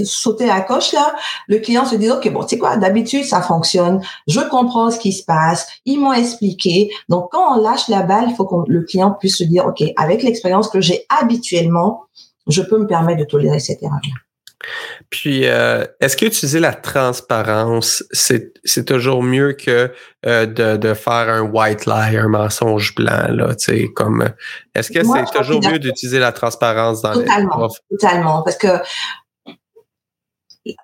sauter 0.03 0.49
à 0.49 0.61
coche 0.61 0.93
là, 0.93 1.15
le 1.47 1.59
client 1.59 1.85
se 1.85 1.95
dit 1.95 2.09
ok 2.09 2.31
bon 2.31 2.47
sais 2.47 2.57
quoi 2.57 2.77
d'habitude 2.77 3.23
ça 3.23 3.41
fonctionne, 3.41 4.01
je 4.27 4.39
comprends 4.39 4.91
ce 4.91 4.99
qui 4.99 5.11
se 5.11 5.23
passe, 5.23 5.67
ils 5.85 5.99
m'ont 5.99 6.13
expliqué. 6.13 6.89
Donc 7.09 7.29
quand 7.31 7.57
on 7.57 7.61
lâche 7.61 7.87
la 7.87 8.03
balle, 8.03 8.25
il 8.29 8.35
faut 8.35 8.45
que 8.45 8.69
le 8.71 8.83
client 8.83 9.11
puisse 9.11 9.37
se 9.37 9.43
dire 9.43 9.65
ok 9.65 9.83
avec 9.97 10.23
l'expérience 10.23 10.69
que 10.69 10.81
j'ai 10.81 11.05
habituellement, 11.09 12.03
je 12.47 12.61
peux 12.61 12.77
me 12.77 12.87
permettre 12.87 13.19
de 13.19 13.25
tolérer 13.25 13.59
cette 13.59 13.83
erreur. 13.83 13.99
Puis, 15.09 15.47
euh, 15.47 15.85
est-ce 16.01 16.17
qu'utiliser 16.17 16.59
la 16.59 16.73
transparence, 16.73 18.03
c'est, 18.11 18.53
c'est 18.63 18.85
toujours 18.85 19.23
mieux 19.23 19.53
que 19.53 19.91
euh, 20.25 20.45
de, 20.45 20.75
de 20.75 20.93
faire 20.93 21.29
un 21.29 21.41
white 21.41 21.85
lie, 21.85 22.17
un 22.17 22.27
mensonge 22.27 22.93
blanc, 22.93 23.27
là, 23.29 23.55
tu 23.55 23.65
sais, 23.65 23.87
comme, 23.95 24.29
est-ce 24.75 24.91
que 24.91 24.99
c'est 25.03 25.37
toujours 25.37 25.61
mieux 25.63 25.79
d'utiliser 25.79 26.19
la 26.19 26.31
transparence 26.31 27.01
dans 27.01 27.13
totalement, 27.13 27.69
les... 27.89 27.97
Totalement, 27.97 28.41
parce 28.43 28.57
que 28.57 28.67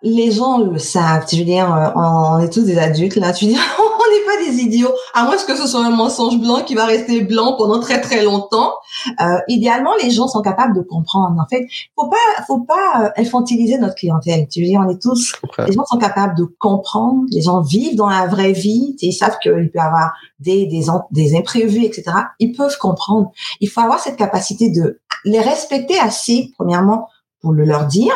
les 0.01 0.31
gens 0.31 0.59
le 0.59 0.77
savent. 0.77 1.25
Je 1.31 1.37
veux 1.37 1.43
dire, 1.43 1.73
euh, 1.73 1.89
on 1.95 2.39
est 2.39 2.49
tous 2.51 2.63
des 2.63 2.77
adultes, 2.77 3.15
là. 3.15 3.33
Tu 3.33 3.45
dire, 3.45 3.59
on 3.79 4.11
n'est 4.11 4.25
pas 4.25 4.51
des 4.51 4.61
idiots. 4.61 4.93
À 5.13 5.25
moins 5.25 5.35
que 5.35 5.55
ce 5.55 5.67
soit 5.67 5.85
un 5.85 5.91
mensonge 5.91 6.39
blanc 6.39 6.61
qui 6.61 6.75
va 6.75 6.85
rester 6.85 7.21
blanc 7.21 7.55
pendant 7.57 7.79
très 7.79 8.01
très 8.01 8.23
longtemps. 8.23 8.73
Euh, 9.21 9.37
idéalement, 9.47 9.91
les 10.01 10.11
gens 10.11 10.27
sont 10.27 10.41
capables 10.41 10.75
de 10.75 10.81
comprendre. 10.81 11.35
En 11.39 11.47
fait, 11.47 11.67
faut 11.95 12.07
pas, 12.07 12.43
faut 12.47 12.61
pas 12.61 13.03
euh, 13.03 13.09
infantiliser 13.17 13.77
notre 13.77 13.95
clientèle. 13.95 14.47
Tu 14.47 14.61
veux 14.61 14.67
dire, 14.67 14.81
on 14.85 14.89
est 14.89 15.01
tous, 15.01 15.33
les 15.67 15.73
gens 15.73 15.85
sont 15.85 15.97
capables 15.97 16.37
de 16.37 16.45
comprendre. 16.59 17.23
Les 17.31 17.41
gens 17.41 17.61
vivent 17.61 17.95
dans 17.95 18.09
la 18.09 18.27
vraie 18.27 18.53
vie. 18.53 18.95
Ils 19.01 19.13
savent 19.13 19.37
qu'il 19.41 19.51
peut 19.51 19.77
y 19.77 19.79
avoir 19.79 20.13
des, 20.39 20.65
des, 20.67 20.85
des 21.11 21.37
imprévus, 21.37 21.83
etc. 21.83 22.03
Ils 22.39 22.53
peuvent 22.53 22.77
comprendre. 22.77 23.31
Il 23.59 23.69
faut 23.69 23.81
avoir 23.81 23.99
cette 23.99 24.15
capacité 24.15 24.69
de 24.69 24.99
les 25.25 25.41
respecter 25.41 25.99
assez, 25.99 26.51
premièrement, 26.57 27.09
pour 27.41 27.51
le 27.51 27.65
leur 27.65 27.85
dire, 27.85 28.13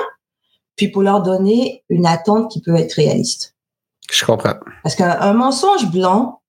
puis 0.79 0.87
pour 0.87 1.01
leur 1.01 1.21
donner 1.21 1.83
une 1.89 2.05
attente 2.05 2.49
qui 2.49 2.61
peut 2.61 2.73
être 2.73 2.93
réaliste. 2.93 3.53
Je 4.09 4.25
comprends. 4.25 4.53
Parce 4.81 4.95
qu'un 4.95 5.33
mensonge 5.33 5.91
blanc 5.91 6.39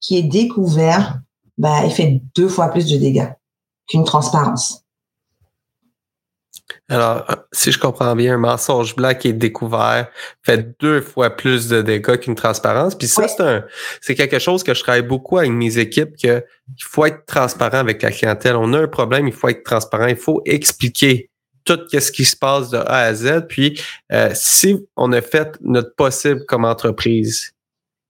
qui 0.00 0.16
est 0.16 0.22
découvert, 0.22 1.20
bah, 1.58 1.84
il 1.84 1.90
fait 1.90 2.22
deux 2.34 2.48
fois 2.48 2.68
plus 2.68 2.86
de 2.86 2.96
dégâts 2.96 3.28
qu'une 3.86 4.04
transparence. 4.04 4.86
Alors, 6.88 7.26
si 7.52 7.72
je 7.72 7.78
comprends 7.78 8.16
bien, 8.16 8.36
un 8.36 8.38
mensonge 8.38 8.96
blanc 8.96 9.14
qui 9.14 9.28
est 9.28 9.34
découvert 9.34 10.08
fait 10.42 10.80
deux 10.80 11.02
fois 11.02 11.28
plus 11.28 11.68
de 11.68 11.82
dégâts 11.82 12.16
qu'une 12.16 12.36
transparence. 12.36 12.94
Puis 12.94 13.06
ça, 13.06 13.28
c'est 13.28 13.42
un, 13.42 13.64
c'est 14.00 14.14
quelque 14.14 14.38
chose 14.38 14.64
que 14.64 14.72
je 14.72 14.80
travaille 14.80 15.02
beaucoup 15.02 15.36
avec 15.36 15.50
mes 15.50 15.76
équipes 15.76 16.16
que 16.16 16.42
il 16.68 16.84
faut 16.84 17.04
être 17.04 17.26
transparent 17.26 17.80
avec 17.80 18.00
la 18.00 18.10
clientèle. 18.10 18.56
On 18.56 18.72
a 18.72 18.80
un 18.80 18.88
problème, 18.88 19.28
il 19.28 19.34
faut 19.34 19.48
être 19.48 19.62
transparent, 19.62 20.06
il 20.06 20.16
faut 20.16 20.40
expliquer 20.46 21.30
tout 21.64 21.80
ce 21.90 22.12
qui 22.12 22.24
se 22.24 22.36
passe 22.36 22.70
de 22.70 22.78
A 22.78 22.98
à 23.00 23.14
Z. 23.14 23.46
Puis, 23.48 23.80
euh, 24.12 24.30
si 24.34 24.86
on 24.96 25.12
a 25.12 25.20
fait 25.20 25.56
notre 25.60 25.94
possible 25.94 26.44
comme 26.46 26.64
entreprise, 26.64 27.54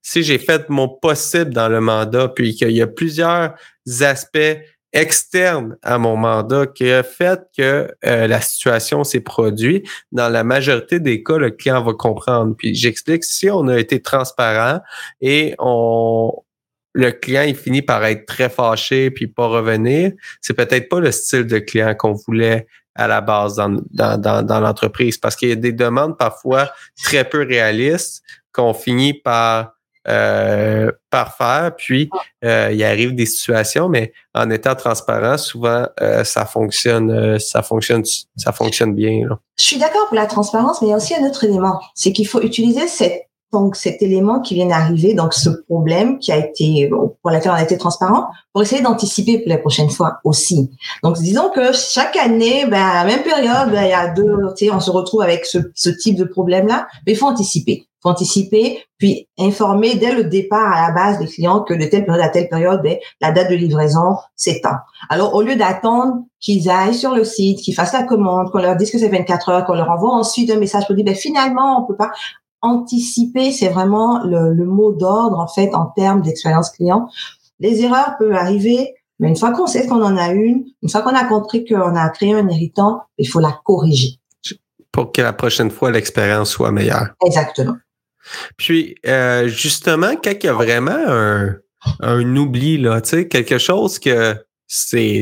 si 0.01 0.23
j'ai 0.23 0.37
fait 0.37 0.69
mon 0.69 0.87
possible 0.87 1.51
dans 1.51 1.69
le 1.69 1.81
mandat, 1.81 2.27
puis 2.27 2.55
qu'il 2.55 2.71
y 2.71 2.81
a 2.81 2.87
plusieurs 2.87 3.55
aspects 4.01 4.59
externe 4.95 5.77
à 5.83 5.97
mon 5.97 6.15
mandat 6.15 6.67
qui 6.67 6.89
a 6.89 7.03
fait 7.03 7.41
que 7.55 7.93
euh, 8.05 8.27
la 8.27 8.39
situation 8.39 9.03
s'est 9.03 9.19
produite. 9.19 9.85
Dans 10.13 10.29
la 10.29 10.43
majorité 10.43 11.01
des 11.01 11.21
cas, 11.21 11.37
le 11.37 11.51
client 11.51 11.83
va 11.83 11.93
comprendre. 11.93 12.55
Puis 12.57 12.73
j'explique, 12.73 13.25
si 13.25 13.49
on 13.49 13.67
a 13.67 13.77
été 13.77 14.01
transparent 14.01 14.79
et 15.21 15.53
on 15.59 16.31
le 16.93 17.11
client 17.11 17.41
il 17.41 17.57
finit 17.57 17.81
par 17.81 18.05
être 18.05 18.25
très 18.25 18.49
fâché 18.49 19.11
puis 19.11 19.27
pas 19.27 19.47
revenir, 19.47 20.13
c'est 20.39 20.53
peut-être 20.53 20.87
pas 20.87 21.01
le 21.01 21.11
style 21.11 21.45
de 21.45 21.59
client 21.59 21.93
qu'on 21.93 22.13
voulait 22.13 22.65
à 22.95 23.07
la 23.07 23.21
base 23.21 23.55
dans, 23.55 23.77
dans, 23.91 24.19
dans, 24.19 24.45
dans 24.45 24.59
l'entreprise 24.59 25.17
parce 25.17 25.35
qu'il 25.35 25.49
y 25.49 25.51
a 25.51 25.55
des 25.55 25.73
demandes 25.73 26.17
parfois 26.17 26.71
très 27.03 27.23
peu 27.23 27.45
réalistes 27.45 28.23
qu'on 28.51 28.73
finit 28.73 29.13
par 29.13 29.75
euh, 30.07 30.91
par 31.09 31.35
faire. 31.35 31.75
Puis, 31.75 32.09
euh, 32.43 32.69
il 32.71 32.83
arrive 32.83 33.15
des 33.15 33.25
situations, 33.25 33.89
mais 33.89 34.13
en 34.33 34.49
étant 34.49 34.75
transparent, 34.75 35.37
souvent, 35.37 35.87
euh, 35.99 36.23
ça 36.23 36.45
fonctionne, 36.45 37.09
euh, 37.11 37.39
ça 37.39 37.63
fonctionne, 37.63 38.03
ça 38.35 38.51
fonctionne 38.51 38.93
bien. 38.93 39.27
Là. 39.27 39.39
Je 39.57 39.63
suis 39.63 39.77
d'accord 39.77 40.07
pour 40.07 40.15
la 40.15 40.27
transparence, 40.27 40.81
mais 40.81 40.89
il 40.89 40.91
y 40.91 40.93
a 40.93 40.97
aussi 40.97 41.15
un 41.15 41.25
autre 41.25 41.43
élément, 41.43 41.79
c'est 41.95 42.13
qu'il 42.13 42.27
faut 42.27 42.41
utiliser 42.41 42.87
cette 42.87 43.27
donc 43.55 43.77
cet 43.77 44.01
élément 44.01 44.41
qui 44.41 44.53
vient 44.53 44.67
d'arriver, 44.67 45.13
donc 45.13 45.33
ce 45.33 45.49
problème 45.49 46.19
qui 46.19 46.31
a 46.33 46.37
été 46.37 46.89
pour 46.89 47.31
lequel 47.31 47.51
on 47.51 47.55
a 47.55 47.63
été 47.63 47.77
transparent, 47.77 48.27
pour 48.51 48.61
essayer 48.61 48.81
d'anticiper 48.81 49.39
pour 49.39 49.49
la 49.49 49.57
prochaine 49.57 49.89
fois 49.89 50.17
aussi. 50.25 50.69
Donc 51.03 51.15
disons 51.17 51.49
que 51.55 51.71
chaque 51.71 52.17
année, 52.17 52.65
ben, 52.65 52.81
à 52.81 53.03
la 53.03 53.05
même 53.05 53.23
période, 53.23 53.71
ben, 53.71 53.83
il 53.83 53.89
y 53.89 53.93
a 53.93 54.09
deux, 54.09 54.35
tu 54.57 54.65
sais, 54.65 54.71
on 54.71 54.81
se 54.81 54.91
retrouve 54.91 55.21
avec 55.21 55.45
ce, 55.45 55.89
type 55.89 56.17
de 56.17 56.25
problème-là, 56.25 56.87
mais 57.07 57.13
il 57.13 57.17
faut 57.17 57.27
anticiper 57.27 57.87
anticiper, 58.07 58.83
puis 58.99 59.27
informer 59.39 59.95
dès 59.95 60.11
le 60.13 60.25
départ 60.25 60.71
à 60.71 60.87
la 60.87 60.93
base 60.93 61.17
des 61.17 61.25
clients 61.25 61.61
que 61.61 61.73
de 61.73 61.85
telle 61.85 62.05
période 62.05 62.23
à 62.23 62.29
telle 62.29 62.47
période, 62.49 62.81
ben, 62.83 62.97
la 63.19 63.31
date 63.31 63.49
de 63.49 63.55
livraison 63.55 64.17
s'étend. 64.35 64.75
Alors, 65.09 65.33
au 65.33 65.41
lieu 65.41 65.55
d'attendre 65.55 66.17
qu'ils 66.39 66.69
aillent 66.69 66.93
sur 66.93 67.15
le 67.15 67.23
site, 67.23 67.61
qu'ils 67.61 67.73
fassent 67.73 67.93
la 67.93 68.03
commande, 68.03 68.51
qu'on 68.51 68.59
leur 68.59 68.75
dise 68.75 68.91
que 68.91 68.99
c'est 68.99 69.09
24 69.09 69.49
heures, 69.49 69.65
qu'on 69.65 69.73
leur 69.73 69.89
envoie 69.89 70.13
ensuite 70.13 70.51
un 70.51 70.57
message 70.57 70.85
pour 70.85 70.95
dire, 70.95 71.03
ben, 71.03 71.15
finalement, 71.15 71.83
on 71.83 71.87
peut 71.87 71.95
pas 71.95 72.11
anticiper, 72.61 73.51
c'est 73.51 73.69
vraiment 73.69 74.23
le, 74.23 74.53
le 74.53 74.65
mot 74.65 74.91
d'ordre, 74.93 75.39
en 75.39 75.47
fait, 75.47 75.73
en 75.73 75.85
termes 75.87 76.21
d'expérience 76.21 76.71
client. 76.71 77.09
Les 77.59 77.81
erreurs 77.81 78.15
peuvent 78.17 78.33
arriver, 78.33 78.95
mais 79.19 79.29
une 79.29 79.35
fois 79.35 79.51
qu'on 79.51 79.67
sait 79.67 79.87
qu'on 79.87 80.01
en 80.03 80.17
a 80.17 80.31
une, 80.31 80.65
une 80.81 80.89
fois 80.89 81.01
qu'on 81.01 81.15
a 81.15 81.25
compris 81.25 81.65
qu'on 81.65 81.95
a 81.95 82.09
créé 82.09 82.33
un 82.33 82.47
irritant, 82.49 83.01
il 83.17 83.27
faut 83.27 83.39
la 83.39 83.57
corriger. 83.63 84.19
Pour 84.91 85.11
que 85.11 85.21
la 85.21 85.33
prochaine 85.33 85.71
fois, 85.71 85.91
l'expérience 85.91 86.49
soit 86.49 86.71
meilleure. 86.71 87.09
Exactement. 87.25 87.75
Puis, 88.57 88.95
euh, 89.05 89.47
justement, 89.47 90.13
quand 90.21 90.31
il 90.31 90.45
y 90.45 90.49
a 90.49 90.53
vraiment 90.53 90.97
un, 91.07 91.55
un 91.99 92.35
oubli, 92.35 92.77
là, 92.77 93.01
tu 93.01 93.09
sais, 93.09 93.27
quelque 93.27 93.57
chose 93.57 93.99
que 93.99 94.35
c'est 94.67 95.21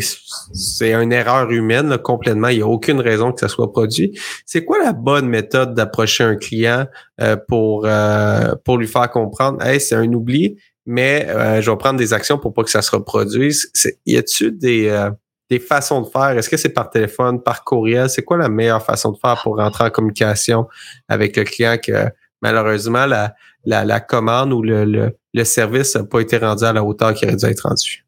c'est 0.53 0.93
une 0.93 1.11
erreur 1.11 1.51
humaine 1.51 1.97
complètement. 1.97 2.49
Il 2.49 2.57
n'y 2.57 2.63
a 2.63 2.67
aucune 2.67 2.99
raison 2.99 3.31
que 3.31 3.39
ça 3.39 3.49
soit 3.49 3.71
produit. 3.71 4.17
C'est 4.45 4.63
quoi 4.63 4.79
la 4.83 4.93
bonne 4.93 5.27
méthode 5.27 5.73
d'approcher 5.73 6.23
un 6.23 6.35
client 6.35 6.85
euh, 7.21 7.35
pour 7.47 7.85
euh, 7.85 8.55
pour 8.63 8.77
lui 8.77 8.87
faire 8.87 9.09
comprendre, 9.09 9.63
hey, 9.65 9.79
c'est 9.79 9.95
un 9.95 10.11
oubli, 10.13 10.57
mais 10.85 11.27
je 11.61 11.69
vais 11.69 11.77
prendre 11.77 11.99
des 11.99 12.13
actions 12.13 12.37
pour 12.37 12.53
pas 12.53 12.63
que 12.63 12.69
ça 12.69 12.81
se 12.81 12.91
reproduise? 12.91 13.71
Y 14.05 14.17
a-t-il 14.17 14.57
des 14.57 15.09
des 15.49 15.59
façons 15.59 16.01
de 16.01 16.07
faire? 16.07 16.37
Est-ce 16.37 16.49
que 16.49 16.57
c'est 16.57 16.69
par 16.69 16.89
téléphone, 16.89 17.43
par 17.43 17.63
courriel? 17.63 18.09
C'est 18.09 18.23
quoi 18.23 18.37
la 18.37 18.49
meilleure 18.49 18.83
façon 18.83 19.11
de 19.11 19.17
faire 19.17 19.39
pour 19.43 19.57
rentrer 19.57 19.83
en 19.83 19.89
communication 19.89 20.67
avec 21.07 21.35
le 21.37 21.43
client 21.43 21.77
que 21.77 22.09
malheureusement, 22.41 23.05
la, 23.05 23.35
la, 23.65 23.85
la 23.85 23.99
commande 23.99 24.51
ou 24.51 24.61
le, 24.61 24.83
le, 24.85 25.15
le 25.33 25.43
service 25.43 25.95
n'a 25.95 26.03
pas 26.03 26.21
été 26.21 26.37
rendu 26.37 26.63
à 26.63 26.73
la 26.73 26.83
hauteur 26.83 27.13
qui 27.13 27.25
aurait 27.25 27.35
dû 27.35 27.45
être 27.45 27.67
rendu? 27.67 28.02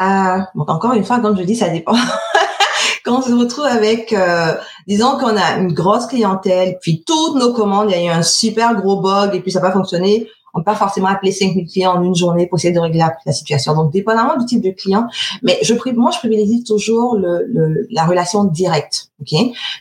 Euh, 0.00 0.38
encore 0.54 0.92
une 0.92 1.04
fois, 1.04 1.20
comme 1.20 1.36
je 1.36 1.42
dis, 1.42 1.56
ça 1.56 1.68
dépend. 1.68 1.94
Quand 3.04 3.18
on 3.18 3.22
se 3.22 3.32
retrouve 3.32 3.64
avec, 3.64 4.12
euh, 4.12 4.54
disons 4.86 5.18
qu'on 5.18 5.36
a 5.36 5.56
une 5.58 5.72
grosse 5.72 6.06
clientèle, 6.06 6.78
puis 6.80 7.02
toutes 7.06 7.36
nos 7.36 7.52
commandes, 7.52 7.90
il 7.90 7.96
y 7.96 8.08
a 8.08 8.12
eu 8.12 8.16
un 8.16 8.22
super 8.22 8.74
gros 8.74 9.00
bug 9.00 9.34
et 9.34 9.40
puis 9.40 9.50
ça 9.50 9.60
n'a 9.60 9.68
pas 9.68 9.72
fonctionné, 9.72 10.28
on 10.54 10.60
peut 10.60 10.64
pas 10.64 10.74
forcément 10.74 11.08
appeler 11.08 11.32
5000 11.32 11.66
clients 11.66 11.96
en 11.96 12.02
une 12.02 12.14
journée 12.14 12.46
pour 12.46 12.58
essayer 12.58 12.72
de 12.72 12.80
régler 12.80 13.00
la, 13.26 13.32
situation. 13.32 13.74
Donc, 13.74 13.92
dépendamment 13.92 14.36
du 14.36 14.44
type 14.44 14.62
de 14.62 14.70
client, 14.70 15.06
mais 15.42 15.58
je, 15.62 15.74
moi, 15.94 16.10
je 16.10 16.18
privilégie 16.18 16.64
toujours 16.64 17.18
la 17.90 18.04
relation 18.04 18.44
directe. 18.44 19.10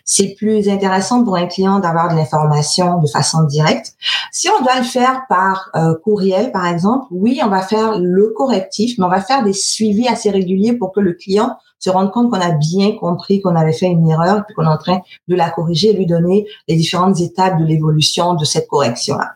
C'est 0.04 0.36
plus 0.38 0.70
intéressant 0.70 1.24
pour 1.24 1.36
un 1.36 1.48
client 1.48 1.80
d'avoir 1.80 2.10
de 2.10 2.16
l'information 2.16 3.00
de 3.00 3.08
façon 3.08 3.44
directe. 3.44 3.94
Si 4.32 4.50
on 4.50 4.64
doit 4.64 4.78
le 4.78 4.84
faire 4.84 5.22
par 5.30 5.70
euh, 5.76 5.96
courriel, 6.04 6.52
par 6.52 6.68
exemple, 6.68 7.06
oui, 7.12 7.40
on 7.44 7.50
va 7.50 7.62
faire 7.62 7.98
le 8.00 8.34
correctif, 8.36 8.98
mais 8.98 9.06
on 9.06 9.10
va 9.10 9.22
faire 9.22 9.44
des 9.44 9.54
suivis 9.54 10.08
assez 10.08 10.30
réguliers 10.30 10.74
pour 10.74 10.92
que 10.92 11.00
le 11.00 11.14
client 11.14 11.56
se 11.80 11.90
rende 11.90 12.12
compte 12.12 12.30
qu'on 12.30 12.42
a 12.42 12.52
bien 12.52 12.98
compris 12.98 13.42
qu'on 13.42 13.56
avait 13.56 13.74
fait 13.74 13.88
une 13.88 14.08
erreur, 14.10 14.44
qu'on 14.56 14.64
est 14.64 14.68
en 14.68 14.78
train 14.78 15.00
de 15.28 15.36
la 15.36 15.50
corriger 15.50 15.90
et 15.90 15.94
lui 15.94 16.06
donner 16.06 16.46
les 16.68 16.76
différentes 16.76 17.20
étapes 17.22 17.58
de 17.58 17.66
l'évolution 17.66 18.34
de 18.34 18.44
cette 18.44 18.68
correction-là 18.68 19.36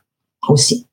aussi. 0.50 0.88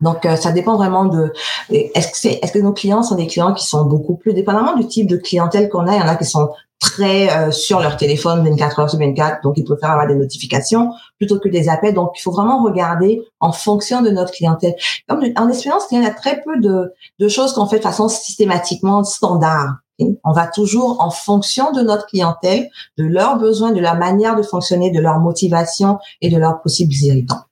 Donc, 0.00 0.24
euh, 0.24 0.36
ça 0.36 0.52
dépend 0.52 0.76
vraiment 0.76 1.04
de. 1.04 1.32
Est-ce 1.70 2.08
que 2.08 2.16
c'est, 2.16 2.40
est-ce 2.42 2.52
que 2.52 2.58
nos 2.58 2.72
clients 2.72 3.02
sont 3.02 3.16
des 3.16 3.26
clients 3.26 3.52
qui 3.52 3.66
sont 3.66 3.84
beaucoup 3.84 4.16
plus, 4.16 4.32
dépendamment 4.32 4.74
du 4.74 4.86
type 4.86 5.06
de 5.06 5.16
clientèle 5.16 5.68
qu'on 5.68 5.86
a, 5.86 5.94
il 5.94 6.00
y 6.00 6.02
en 6.02 6.08
a 6.08 6.16
qui 6.16 6.24
sont 6.24 6.50
très 6.80 7.30
euh, 7.30 7.50
sur 7.50 7.80
leur 7.80 7.98
téléphone 7.98 8.42
24 8.42 8.78
heures 8.80 8.90
sur 8.90 8.98
24, 8.98 9.42
donc 9.42 9.58
ils 9.58 9.64
préfèrent 9.64 9.90
avoir 9.90 10.06
des 10.06 10.14
notifications 10.14 10.92
plutôt 11.18 11.38
que 11.38 11.50
des 11.50 11.68
appels. 11.68 11.92
Donc, 11.92 12.12
il 12.16 12.22
faut 12.22 12.32
vraiment 12.32 12.62
regarder 12.64 13.22
en 13.40 13.52
fonction 13.52 14.00
de 14.00 14.08
notre 14.08 14.32
clientèle. 14.32 14.74
Comme 15.06 15.22
en 15.36 15.48
expérience, 15.48 15.84
il 15.90 16.02
y 16.02 16.06
a 16.06 16.10
très 16.10 16.40
peu 16.40 16.58
de, 16.58 16.94
de 17.18 17.28
choses 17.28 17.52
qu'on 17.52 17.66
fait 17.66 17.78
de 17.78 17.82
façon 17.82 18.08
systématiquement 18.08 19.04
standard. 19.04 19.76
On 20.24 20.32
va 20.32 20.46
toujours 20.46 21.02
en 21.02 21.10
fonction 21.10 21.72
de 21.72 21.82
notre 21.82 22.06
clientèle, 22.06 22.70
de 22.96 23.04
leurs 23.04 23.36
besoins, 23.36 23.72
de 23.72 23.80
leur 23.80 23.96
manière 23.96 24.34
de 24.34 24.42
fonctionner, 24.42 24.90
de 24.90 24.98
leur 24.98 25.18
motivation 25.18 25.98
et 26.22 26.30
de 26.30 26.38
leurs 26.38 26.62
possibles 26.62 26.94
irritants. 27.02 27.42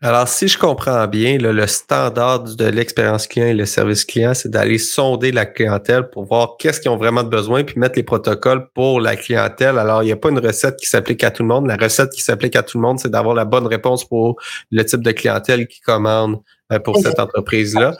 Alors, 0.00 0.28
si 0.28 0.48
je 0.48 0.58
comprends 0.58 1.06
bien, 1.06 1.38
le 1.38 1.66
standard 1.66 2.40
de 2.40 2.64
l'expérience 2.66 3.26
client 3.26 3.46
et 3.46 3.54
le 3.54 3.66
service 3.66 4.04
client, 4.04 4.34
c'est 4.34 4.50
d'aller 4.50 4.78
sonder 4.78 5.32
la 5.32 5.46
clientèle 5.46 6.08
pour 6.10 6.24
voir 6.24 6.56
qu'est-ce 6.58 6.80
qu'ils 6.80 6.90
ont 6.90 6.96
vraiment 6.96 7.22
besoin, 7.22 7.64
puis 7.64 7.78
mettre 7.78 7.96
les 7.96 8.02
protocoles 8.02 8.68
pour 8.74 9.00
la 9.00 9.16
clientèle. 9.16 9.78
Alors, 9.78 10.02
il 10.02 10.06
n'y 10.06 10.12
a 10.12 10.16
pas 10.16 10.30
une 10.30 10.38
recette 10.38 10.76
qui 10.76 10.86
s'applique 10.86 11.22
à 11.24 11.30
tout 11.30 11.42
le 11.42 11.48
monde. 11.48 11.66
La 11.66 11.76
recette 11.76 12.10
qui 12.10 12.22
s'applique 12.22 12.56
à 12.56 12.62
tout 12.62 12.78
le 12.78 12.82
monde, 12.82 12.98
c'est 12.98 13.10
d'avoir 13.10 13.34
la 13.34 13.44
bonne 13.44 13.66
réponse 13.66 14.04
pour 14.04 14.36
le 14.70 14.84
type 14.84 15.02
de 15.02 15.12
clientèle 15.12 15.66
qui 15.66 15.80
commande 15.80 16.40
euh, 16.72 16.78
pour 16.78 16.96
cette 16.98 17.18
entreprise-là. 17.18 17.92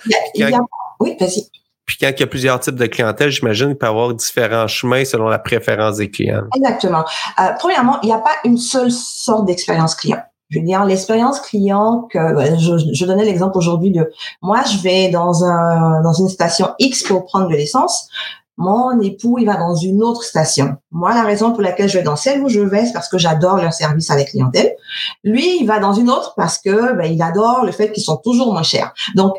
Oui, 1.00 1.16
vas-y. 1.18 1.48
Puis 1.86 1.98
quand 2.00 2.08
il 2.08 2.20
y 2.20 2.22
a 2.22 2.26
plusieurs 2.26 2.60
types 2.60 2.76
de 2.76 2.86
clientèle, 2.86 3.30
j'imagine 3.30 3.68
qu'il 3.68 3.78
peut 3.78 3.86
y 3.86 3.88
avoir 3.90 4.14
différents 4.14 4.68
chemins 4.68 5.04
selon 5.04 5.28
la 5.28 5.38
préférence 5.38 5.98
des 5.98 6.10
clients. 6.10 6.44
Exactement. 6.56 7.04
Euh, 7.38 7.50
premièrement, 7.58 7.98
il 8.02 8.06
n'y 8.06 8.12
a 8.12 8.18
pas 8.18 8.36
une 8.44 8.56
seule 8.56 8.90
sorte 8.90 9.46
d'expérience 9.46 9.94
client. 9.94 10.22
Je 10.50 10.58
veux 10.58 10.64
dire, 10.64 10.84
l'expérience 10.84 11.40
client 11.40 12.06
que 12.10 12.18
je, 12.58 13.04
donnais 13.04 13.24
l'exemple 13.24 13.56
aujourd'hui 13.56 13.90
de 13.90 14.10
moi, 14.42 14.62
je 14.64 14.78
vais 14.78 15.08
dans 15.08 15.44
un 15.44 16.02
dans 16.02 16.12
une 16.12 16.28
station 16.28 16.68
X 16.78 17.02
pour 17.04 17.24
prendre 17.24 17.48
de 17.48 17.54
l'essence. 17.54 18.08
Mon 18.56 19.00
époux, 19.00 19.38
il 19.38 19.46
va 19.46 19.56
dans 19.56 19.74
une 19.74 20.02
autre 20.02 20.22
station. 20.22 20.76
Moi, 20.92 21.12
la 21.12 21.22
raison 21.22 21.50
pour 21.50 21.62
laquelle 21.62 21.88
je 21.88 21.98
vais 21.98 22.04
dans 22.04 22.14
celle 22.14 22.40
où 22.40 22.48
je 22.48 22.60
vais, 22.60 22.86
c'est 22.86 22.92
parce 22.92 23.08
que 23.08 23.18
j'adore 23.18 23.56
leur 23.56 23.72
service 23.72 24.10
à 24.10 24.16
la 24.16 24.22
clientèle. 24.22 24.76
Lui, 25.24 25.58
il 25.60 25.66
va 25.66 25.80
dans 25.80 25.92
une 25.92 26.08
autre 26.08 26.34
parce 26.36 26.58
que 26.58 26.94
ben, 26.94 27.12
il 27.12 27.20
adore 27.20 27.64
le 27.64 27.72
fait 27.72 27.90
qu'ils 27.90 28.04
sont 28.04 28.16
toujours 28.16 28.52
moins 28.52 28.62
chers. 28.62 28.94
Donc, 29.16 29.34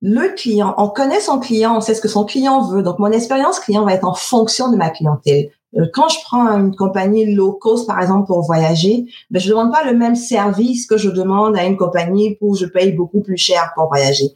le 0.00 0.34
client, 0.34 0.74
on 0.78 0.88
connaît 0.88 1.20
son 1.20 1.38
client, 1.38 1.76
on 1.76 1.80
sait 1.82 1.94
ce 1.94 2.00
que 2.00 2.08
son 2.08 2.24
client 2.24 2.62
veut. 2.62 2.82
Donc, 2.82 2.98
mon 2.98 3.12
expérience 3.12 3.60
client 3.60 3.84
va 3.84 3.92
être 3.92 4.06
en 4.06 4.14
fonction 4.14 4.70
de 4.70 4.76
ma 4.76 4.88
clientèle. 4.88 5.50
Euh, 5.76 5.86
quand 5.92 6.08
je 6.08 6.18
prends 6.24 6.46
une 6.48 6.74
compagnie 6.74 7.34
low 7.34 7.52
cost, 7.52 7.86
par 7.86 8.00
exemple, 8.00 8.26
pour 8.26 8.42
voyager, 8.42 9.06
ben, 9.30 9.38
je 9.38 9.48
ne 9.48 9.50
demande 9.50 9.72
pas 9.72 9.84
le 9.84 9.96
même 9.96 10.16
service 10.16 10.86
que 10.86 10.96
je 10.96 11.10
demande 11.10 11.56
à 11.56 11.64
une 11.64 11.76
compagnie 11.76 12.36
où 12.40 12.56
je 12.56 12.66
paye 12.66 12.92
beaucoup 12.92 13.20
plus 13.20 13.36
cher 13.36 13.72
pour 13.74 13.88
voyager. 13.88 14.34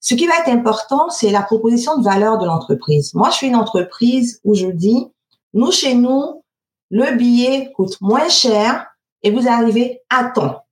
Ce 0.00 0.14
qui 0.14 0.26
va 0.26 0.34
être 0.40 0.50
important, 0.50 1.08
c'est 1.08 1.30
la 1.30 1.42
proposition 1.42 1.96
de 1.96 2.04
valeur 2.04 2.38
de 2.38 2.46
l'entreprise. 2.46 3.14
Moi, 3.14 3.30
je 3.30 3.36
suis 3.36 3.46
une 3.46 3.56
entreprise 3.56 4.40
où 4.44 4.54
je 4.54 4.66
dis, 4.66 5.06
nous, 5.54 5.72
chez 5.72 5.94
nous, 5.94 6.42
le 6.90 7.16
billet 7.16 7.72
coûte 7.74 8.00
moins 8.00 8.28
cher 8.28 8.86
et 9.22 9.30
vous 9.30 9.48
arrivez 9.48 10.02
à 10.10 10.24
temps. 10.24 10.64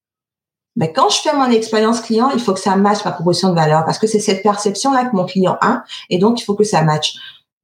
Mais 0.76 0.92
quand 0.92 1.08
je 1.08 1.20
fais 1.20 1.34
mon 1.34 1.50
expérience 1.50 2.00
client, 2.00 2.30
il 2.30 2.40
faut 2.40 2.54
que 2.54 2.60
ça 2.60 2.76
matche 2.76 3.04
ma 3.04 3.12
proposition 3.12 3.50
de 3.50 3.54
valeur 3.54 3.84
parce 3.84 3.98
que 3.98 4.06
c'est 4.06 4.20
cette 4.20 4.42
perception-là 4.42 5.06
que 5.06 5.16
mon 5.16 5.26
client 5.26 5.58
a 5.60 5.82
et 6.08 6.18
donc 6.18 6.40
il 6.40 6.44
faut 6.44 6.54
que 6.54 6.64
ça 6.64 6.82
matche. 6.82 7.14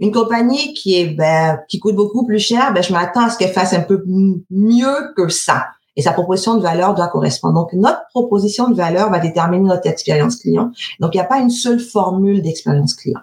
Une 0.00 0.12
compagnie 0.12 0.74
qui 0.74 0.96
est 0.96 1.08
ben, 1.08 1.58
qui 1.68 1.80
coûte 1.80 1.96
beaucoup 1.96 2.24
plus 2.24 2.38
cher, 2.38 2.72
ben, 2.72 2.82
je 2.82 2.92
m'attends 2.92 3.26
à 3.26 3.30
ce 3.30 3.38
qu'elle 3.38 3.52
fasse 3.52 3.72
un 3.72 3.80
peu 3.80 4.04
mieux 4.50 5.12
que 5.16 5.28
ça. 5.28 5.66
Et 5.96 6.02
sa 6.02 6.12
proposition 6.12 6.54
de 6.56 6.62
valeur 6.62 6.94
doit 6.94 7.08
correspondre. 7.08 7.54
Donc, 7.54 7.72
notre 7.72 8.02
proposition 8.14 8.70
de 8.70 8.76
valeur 8.76 9.10
va 9.10 9.18
déterminer 9.18 9.64
notre 9.64 9.88
expérience 9.88 10.36
client. 10.36 10.70
Donc, 11.00 11.14
il 11.14 11.16
n'y 11.16 11.22
a 11.22 11.26
pas 11.26 11.40
une 11.40 11.50
seule 11.50 11.80
formule 11.80 12.40
d'expérience 12.40 12.94
client. 12.94 13.18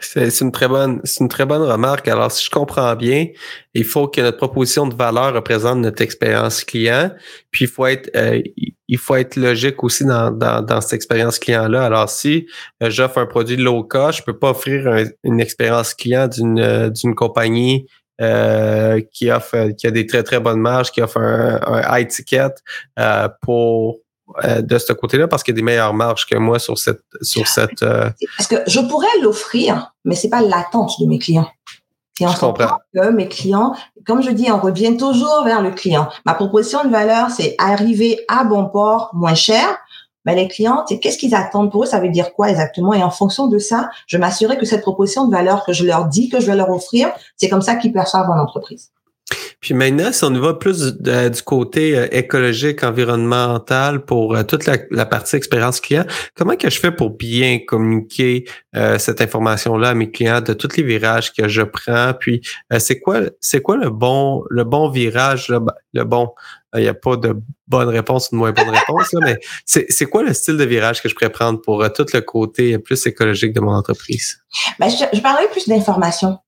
C'est 0.00 0.40
une 0.40 0.52
très 0.52 0.68
bonne, 0.68 1.00
c'est 1.04 1.20
une 1.20 1.28
très 1.28 1.46
bonne 1.46 1.62
remarque. 1.62 2.06
Alors, 2.08 2.30
si 2.30 2.44
je 2.44 2.50
comprends 2.50 2.94
bien, 2.96 3.28
il 3.72 3.84
faut 3.84 4.08
que 4.08 4.20
notre 4.20 4.36
proposition 4.36 4.86
de 4.86 4.94
valeur 4.94 5.32
représente 5.34 5.78
notre 5.78 6.02
expérience 6.02 6.64
client. 6.64 7.10
Puis 7.50 7.64
il 7.64 7.70
faut 7.70 7.86
être, 7.86 8.10
euh, 8.14 8.42
il 8.88 8.98
faut 8.98 9.16
être 9.16 9.36
logique 9.36 9.82
aussi 9.82 10.04
dans, 10.04 10.30
dans, 10.30 10.60
dans 10.62 10.80
cette 10.82 10.92
expérience 10.92 11.38
client-là. 11.38 11.84
Alors, 11.84 12.10
si 12.10 12.46
euh, 12.82 12.90
j'offre 12.90 13.18
un 13.18 13.26
produit 13.26 13.56
low 13.56 13.84
cost, 13.84 14.18
je 14.18 14.24
peux 14.24 14.38
pas 14.38 14.50
offrir 14.50 15.06
une 15.24 15.40
expérience 15.40 15.94
client 15.94 16.28
d'une 16.28 16.60
euh, 16.60 16.90
d'une 16.90 17.14
compagnie 17.14 17.86
qui 19.12 19.30
offre 19.30 19.72
qui 19.76 19.86
a 19.86 19.90
des 19.90 20.06
très 20.06 20.22
très 20.22 20.40
bonnes 20.40 20.60
marges, 20.60 20.90
qui 20.90 21.02
offre 21.02 21.18
un, 21.18 21.60
un 21.66 21.98
high 21.98 22.08
ticket 22.08 22.48
pour 23.42 23.98
euh, 24.44 24.60
de 24.60 24.78
ce 24.78 24.92
côté-là 24.92 25.28
parce 25.28 25.42
qu'il 25.42 25.54
y 25.54 25.56
a 25.56 25.60
des 25.60 25.64
meilleures 25.64 25.94
marges 25.94 26.26
que 26.26 26.36
moi 26.36 26.58
sur 26.58 26.78
cette 26.78 27.02
sur 27.22 27.46
cette. 27.46 27.82
Euh, 27.82 28.10
parce 28.36 28.48
que 28.48 28.56
je 28.66 28.80
pourrais 28.80 29.06
l'offrir, 29.22 29.94
mais 30.04 30.16
c'est 30.16 30.28
pas 30.28 30.42
l'attente 30.42 31.00
de 31.00 31.06
mes 31.06 31.18
clients. 31.18 31.48
Et 32.20 32.26
je 32.26 32.38
comprends. 32.38 32.78
Que 32.94 33.10
mes 33.10 33.28
clients, 33.28 33.74
comme 34.06 34.22
je 34.22 34.30
dis, 34.30 34.50
on 34.50 34.58
revient 34.58 34.96
toujours 34.96 35.44
vers 35.44 35.62
le 35.62 35.70
client. 35.70 36.08
Ma 36.24 36.34
proposition 36.34 36.82
de 36.84 36.88
valeur, 36.88 37.30
c'est 37.30 37.54
arriver 37.58 38.24
à 38.28 38.44
bon 38.44 38.66
port, 38.66 39.10
moins 39.12 39.34
cher. 39.34 39.78
Mais 40.24 40.34
les 40.34 40.48
clients, 40.48 40.82
c'est 40.88 40.98
qu'est-ce 40.98 41.18
qu'ils 41.18 41.36
attendent 41.36 41.70
pour 41.70 41.84
eux, 41.84 41.86
ça 41.86 42.00
veut 42.00 42.08
dire 42.08 42.32
quoi 42.32 42.50
exactement? 42.50 42.92
Et 42.92 43.02
en 43.02 43.10
fonction 43.10 43.46
de 43.46 43.58
ça, 43.58 43.90
je 44.08 44.18
m'assurer 44.18 44.58
que 44.58 44.66
cette 44.66 44.82
proposition 44.82 45.26
de 45.26 45.30
valeur 45.30 45.64
que 45.64 45.72
je 45.72 45.84
leur 45.84 46.06
dis 46.06 46.28
que 46.28 46.40
je 46.40 46.46
vais 46.46 46.56
leur 46.56 46.70
offrir, 46.70 47.10
c'est 47.36 47.48
comme 47.48 47.62
ça 47.62 47.76
qu'ils 47.76 47.92
perçoivent 47.92 48.26
mon 48.26 48.40
entreprise. 48.40 48.90
Puis 49.60 49.74
maintenant, 49.74 50.12
si 50.12 50.22
on 50.24 50.34
y 50.34 50.38
va 50.38 50.54
plus 50.54 50.96
du 50.96 51.42
côté 51.42 51.96
euh, 51.96 52.06
écologique, 52.12 52.84
environnemental 52.84 54.04
pour 54.04 54.36
euh, 54.36 54.42
toute 54.42 54.66
la, 54.66 55.06
partie 55.06 55.36
expérience 55.36 55.80
client, 55.80 56.04
comment 56.34 56.56
que 56.56 56.68
je 56.68 56.78
fais 56.78 56.92
pour 56.92 57.10
bien 57.10 57.60
communiquer 57.66 58.44
euh, 58.76 58.98
cette 58.98 59.20
information-là 59.20 59.90
à 59.90 59.94
mes 59.94 60.10
clients 60.10 60.42
de 60.42 60.52
tous 60.52 60.76
les 60.76 60.82
virages 60.82 61.32
que 61.32 61.48
je 61.48 61.62
prends? 61.62 62.12
Puis 62.18 62.42
c'est 62.78 63.00
quoi 63.00 63.20
c'est 63.40 63.62
quoi 63.62 63.76
le 63.76 63.90
bon 63.90 64.44
le 64.50 64.64
bon 64.64 64.90
virage, 64.90 65.48
le, 65.48 66.04
bon? 66.04 66.28
Il 66.74 66.82
n'y 66.82 66.88
a 66.88 66.94
pas 66.94 67.16
de 67.16 67.34
bonne 67.66 67.88
réponse 67.88 68.28
ou 68.30 68.34
de 68.34 68.38
moins 68.38 68.52
bonne 68.52 68.68
réponse, 68.68 69.14
mais 69.22 69.38
c'est 69.64 70.06
quoi 70.06 70.22
le 70.22 70.34
style 70.34 70.58
de 70.58 70.64
virage 70.64 71.02
que 71.02 71.08
je 71.08 71.14
pourrais 71.14 71.30
prendre 71.30 71.62
pour 71.62 71.90
tout 71.92 72.04
le 72.12 72.20
côté 72.20 72.78
plus 72.78 73.06
écologique 73.06 73.54
de 73.54 73.60
mon 73.60 73.72
entreprise? 73.72 74.38
Ben, 74.78 74.88
je, 74.90 75.04
je 75.16 75.20
parlerai 75.20 75.48
plus 75.48 75.66
d'information 75.66 76.38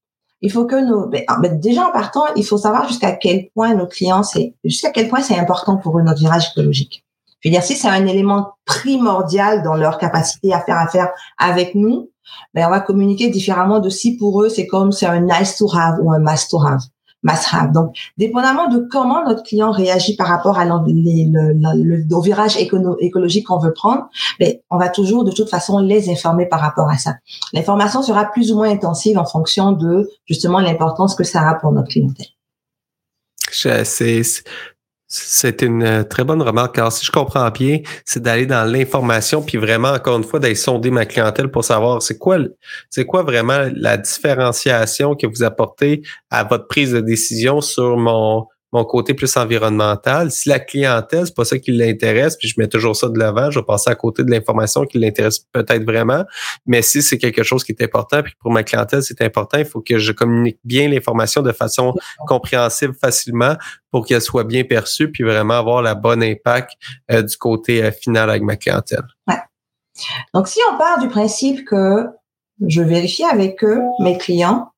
il 0.41 0.53
faut 0.53 0.67
que 0.67 0.77
nos, 0.77 1.07
ben, 1.09 1.25
ben, 1.41 1.59
déjà 1.59 1.89
en 1.89 1.93
partant, 1.93 2.25
il 2.37 2.45
faut 2.45 2.59
savoir 2.59 2.87
jusqu'à 2.87 3.13
quel 3.13 3.49
point 3.55 3.75
nos 3.75 3.87
clients, 3.87 4.23
c'est 4.23 4.55
jusqu'à 4.65 4.91
quel 4.91 5.09
point 5.09 5.21
c'est 5.21 5.39
important 5.39 5.77
pour 5.77 5.99
eux 5.99 6.03
notre 6.03 6.21
virage 6.21 6.51
écologique. 6.53 7.05
Je 7.41 7.49
veux 7.49 7.53
dire, 7.53 7.63
si 7.63 7.77
c'est 7.77 7.89
un 7.89 8.07
élément 8.07 8.55
primordial 8.65 9.63
dans 9.63 9.75
leur 9.75 9.99
capacité 9.99 10.53
à 10.53 10.61
faire 10.61 10.79
affaire 10.79 11.09
avec 11.39 11.75
nous, 11.75 12.11
ben 12.55 12.67
on 12.67 12.71
va 12.71 12.81
communiquer 12.81 13.29
différemment 13.29 13.81
de 13.81 13.89
si 13.89 14.17
pour 14.17 14.43
eux 14.43 14.49
c'est 14.49 14.67
comme 14.67 14.93
c'est 14.93 15.07
un 15.07 15.21
nice 15.21 15.57
to 15.57 15.69
have 15.75 15.99
ou 16.03 16.13
un 16.13 16.19
must 16.19 16.51
to 16.51 16.61
have. 16.61 16.81
Donc, 17.75 17.97
dépendamment 18.17 18.69
de 18.69 18.87
comment 18.91 19.25
notre 19.25 19.43
client 19.43 19.73
réagit 19.73 20.15
par 20.15 20.29
rapport 20.29 20.59
le, 20.65 22.23
virage 22.23 22.57
écologique 22.57 23.47
qu'on 23.47 23.59
veut 23.59 23.73
prendre, 23.73 24.09
mais 24.39 24.47
ben, 24.47 24.61
on 24.71 24.79
va 24.79 24.89
toujours 24.89 25.25
de 25.25 25.33
toute 25.33 25.51
façon 25.51 25.79
les 25.79 26.11
informer 26.11 26.47
par 26.47 26.61
rapport 26.61 26.89
à 26.89 26.97
ça. 26.97 27.17
L'information 27.53 28.03
sera 28.03 28.27
plus 28.27 28.53
ou 28.53 28.57
moins 28.57 28.71
intensive 28.71 29.19
en 29.19 29.25
fonction 29.25 29.73
de 29.73 30.09
justement 30.27 30.61
l'importance 30.61 31.15
que 31.15 31.25
ça 31.25 31.49
a 31.49 31.55
pour 31.55 31.73
notre 31.73 31.89
clientèle. 31.89 32.27
C'est 33.51 34.45
c'est 35.09 35.63
une 35.63 35.83
euh, 35.83 36.05
très 36.05 36.23
bonne 36.23 36.43
remarque, 36.43 36.77
car 36.77 36.93
si 36.93 37.05
je 37.05 37.11
comprends 37.11 37.49
bien, 37.51 37.79
c'est 38.05 38.23
d'aller 38.23 38.45
dans 38.45 38.71
l'information, 38.71 39.43
puis 39.43 39.57
vraiment, 39.57 39.89
encore 39.89 40.19
une 40.19 40.25
fois, 40.25 40.39
d'aller 40.39 40.55
sonder 40.55 40.91
ma 40.91 41.07
clientèle 41.07 41.51
pour 41.51 41.65
savoir 41.65 42.03
c'est 42.03 42.19
quoi, 42.19 42.37
c'est 42.91 43.07
quoi 43.07 43.23
vraiment 43.23 43.69
la 43.75 43.97
différenciation 43.97 45.17
que 45.17 45.27
vous 45.27 45.43
apportez 45.43 46.03
à 46.31 46.45
votre 46.45 46.67
prise 46.67 46.93
de 46.93 47.01
décision 47.01 47.63
sur 47.63 47.97
mon, 47.97 48.47
mon 48.73 48.85
côté 48.85 49.15
plus 49.15 49.35
environnemental. 49.37 50.31
Si 50.31 50.49
la 50.49 50.59
clientèle, 50.59 51.27
c'est 51.27 51.35
pas 51.35 51.45
ça 51.45 51.59
qui 51.59 51.73
l'intéresse, 51.73 52.37
puis 52.37 52.49
je 52.49 52.55
mets 52.59 52.69
toujours 52.69 52.95
ça 52.95 53.09
de 53.09 53.19
l'avant, 53.19 53.51
je 53.51 53.59
vais 53.59 53.65
passer 53.65 53.91
à 53.91 53.95
côté 53.95 54.25
de 54.25 54.31
l'information 54.31 54.85
qui 54.85 54.99
l'intéresse 54.99 55.41
peut-être 55.53 55.85
vraiment. 55.85 56.25
Mais 56.67 56.83
si 56.83 57.03
c'est 57.03 57.19
quelque 57.19 57.43
chose 57.43 57.65
qui 57.65 57.73
est 57.73 57.83
important, 57.83 58.23
puis 58.23 58.35
pour 58.41 58.53
ma 58.53 58.63
clientèle, 58.63 59.03
c'est 59.03 59.23
important, 59.23 59.59
il 59.59 59.65
faut 59.65 59.81
que 59.81 59.99
je 59.99 60.13
communique 60.13 60.59
bien 60.65 60.89
l'information 60.89 61.43
de 61.43 61.53
façon 61.53 61.95
compréhensible 62.27 62.95
facilement 62.95 63.57
pour 63.91 64.05
qu'elle 64.07 64.21
soit 64.21 64.45
bien 64.45 64.65
perçue, 64.65 65.11
puis 65.11 65.25
vraiment 65.25 65.55
avoir 65.55 65.81
la 65.81 65.95
bonne 65.95 66.23
impact 66.23 66.73
euh, 67.11 67.23
du 67.23 67.37
côté 67.37 67.83
euh, 67.83 67.91
final 67.91 68.29
avec 68.29 68.43
ma 68.43 68.57
clientèle. 68.57 69.05
Ouais. 69.27 69.37
Donc, 70.35 70.47
si 70.47 70.61
on 70.71 70.77
part 70.77 70.99
du 71.01 71.09
principe 71.09 71.65
que 71.65 72.07
je 72.67 72.83
vérifie 72.83 73.25
avec 73.25 73.65
eux, 73.65 73.81
mes 74.01 74.19
clients, 74.19 74.71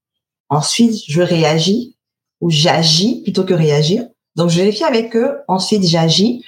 ensuite 0.48 0.94
je 1.09 1.22
réagis, 1.22 1.96
où 2.40 2.50
j'agis 2.50 3.22
plutôt 3.22 3.44
que 3.44 3.55
réagir. 3.55 4.05
Donc, 4.37 4.48
je 4.48 4.59
vérifie 4.59 4.85
avec 4.85 5.16
eux, 5.16 5.38
ensuite 5.48 5.83
j'agis. 5.83 6.44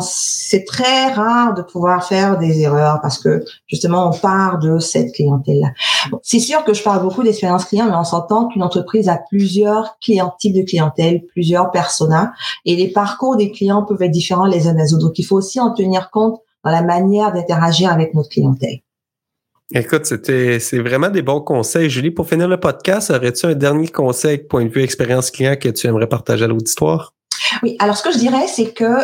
C'est 0.00 0.64
très 0.64 1.12
rare 1.12 1.54
de 1.54 1.62
pouvoir 1.62 2.04
faire 2.04 2.38
des 2.38 2.60
erreurs 2.60 3.00
parce 3.02 3.18
que 3.18 3.44
justement, 3.66 4.08
on 4.08 4.16
part 4.16 4.58
de 4.58 4.78
cette 4.78 5.12
clientèle-là. 5.12 5.72
c'est 6.22 6.38
sûr 6.38 6.64
que 6.64 6.72
je 6.72 6.82
parle 6.82 7.02
beaucoup 7.02 7.24
d'expérience 7.24 7.64
client, 7.64 7.86
mais 7.86 7.96
on 7.96 8.04
s'entend 8.04 8.48
qu'une 8.48 8.62
entreprise 8.62 9.08
a 9.08 9.18
plusieurs 9.28 9.98
clients, 10.00 10.34
types 10.38 10.54
de 10.54 10.62
clientèle, 10.62 11.26
plusieurs 11.26 11.72
personas, 11.72 12.30
et 12.64 12.76
les 12.76 12.88
parcours 12.88 13.36
des 13.36 13.50
clients 13.50 13.82
peuvent 13.82 14.02
être 14.02 14.12
différents 14.12 14.46
les 14.46 14.68
uns 14.68 14.74
des 14.74 14.94
autres. 14.94 15.04
Donc, 15.04 15.18
il 15.18 15.24
faut 15.24 15.36
aussi 15.36 15.58
en 15.58 15.72
tenir 15.72 16.10
compte 16.10 16.40
dans 16.64 16.70
la 16.70 16.82
manière 16.82 17.32
d'interagir 17.32 17.90
avec 17.90 18.14
notre 18.14 18.28
clientèle. 18.28 18.78
Écoute, 19.74 20.06
c'était 20.06 20.60
c'est 20.60 20.78
vraiment 20.78 21.08
des 21.08 21.22
bons 21.22 21.40
conseils. 21.40 21.90
Julie, 21.90 22.12
pour 22.12 22.28
finir 22.28 22.46
le 22.46 22.60
podcast, 22.60 23.10
aurais-tu 23.10 23.46
un 23.46 23.54
dernier 23.54 23.88
conseil, 23.88 24.38
point 24.38 24.64
de 24.64 24.70
vue 24.70 24.82
expérience 24.82 25.30
client, 25.30 25.56
que 25.56 25.68
tu 25.68 25.86
aimerais 25.88 26.08
partager 26.08 26.44
à 26.44 26.48
l'auditoire? 26.48 27.14
Oui, 27.62 27.76
alors 27.80 27.96
ce 27.96 28.04
que 28.04 28.12
je 28.12 28.18
dirais, 28.18 28.46
c'est 28.46 28.72
que 28.72 29.02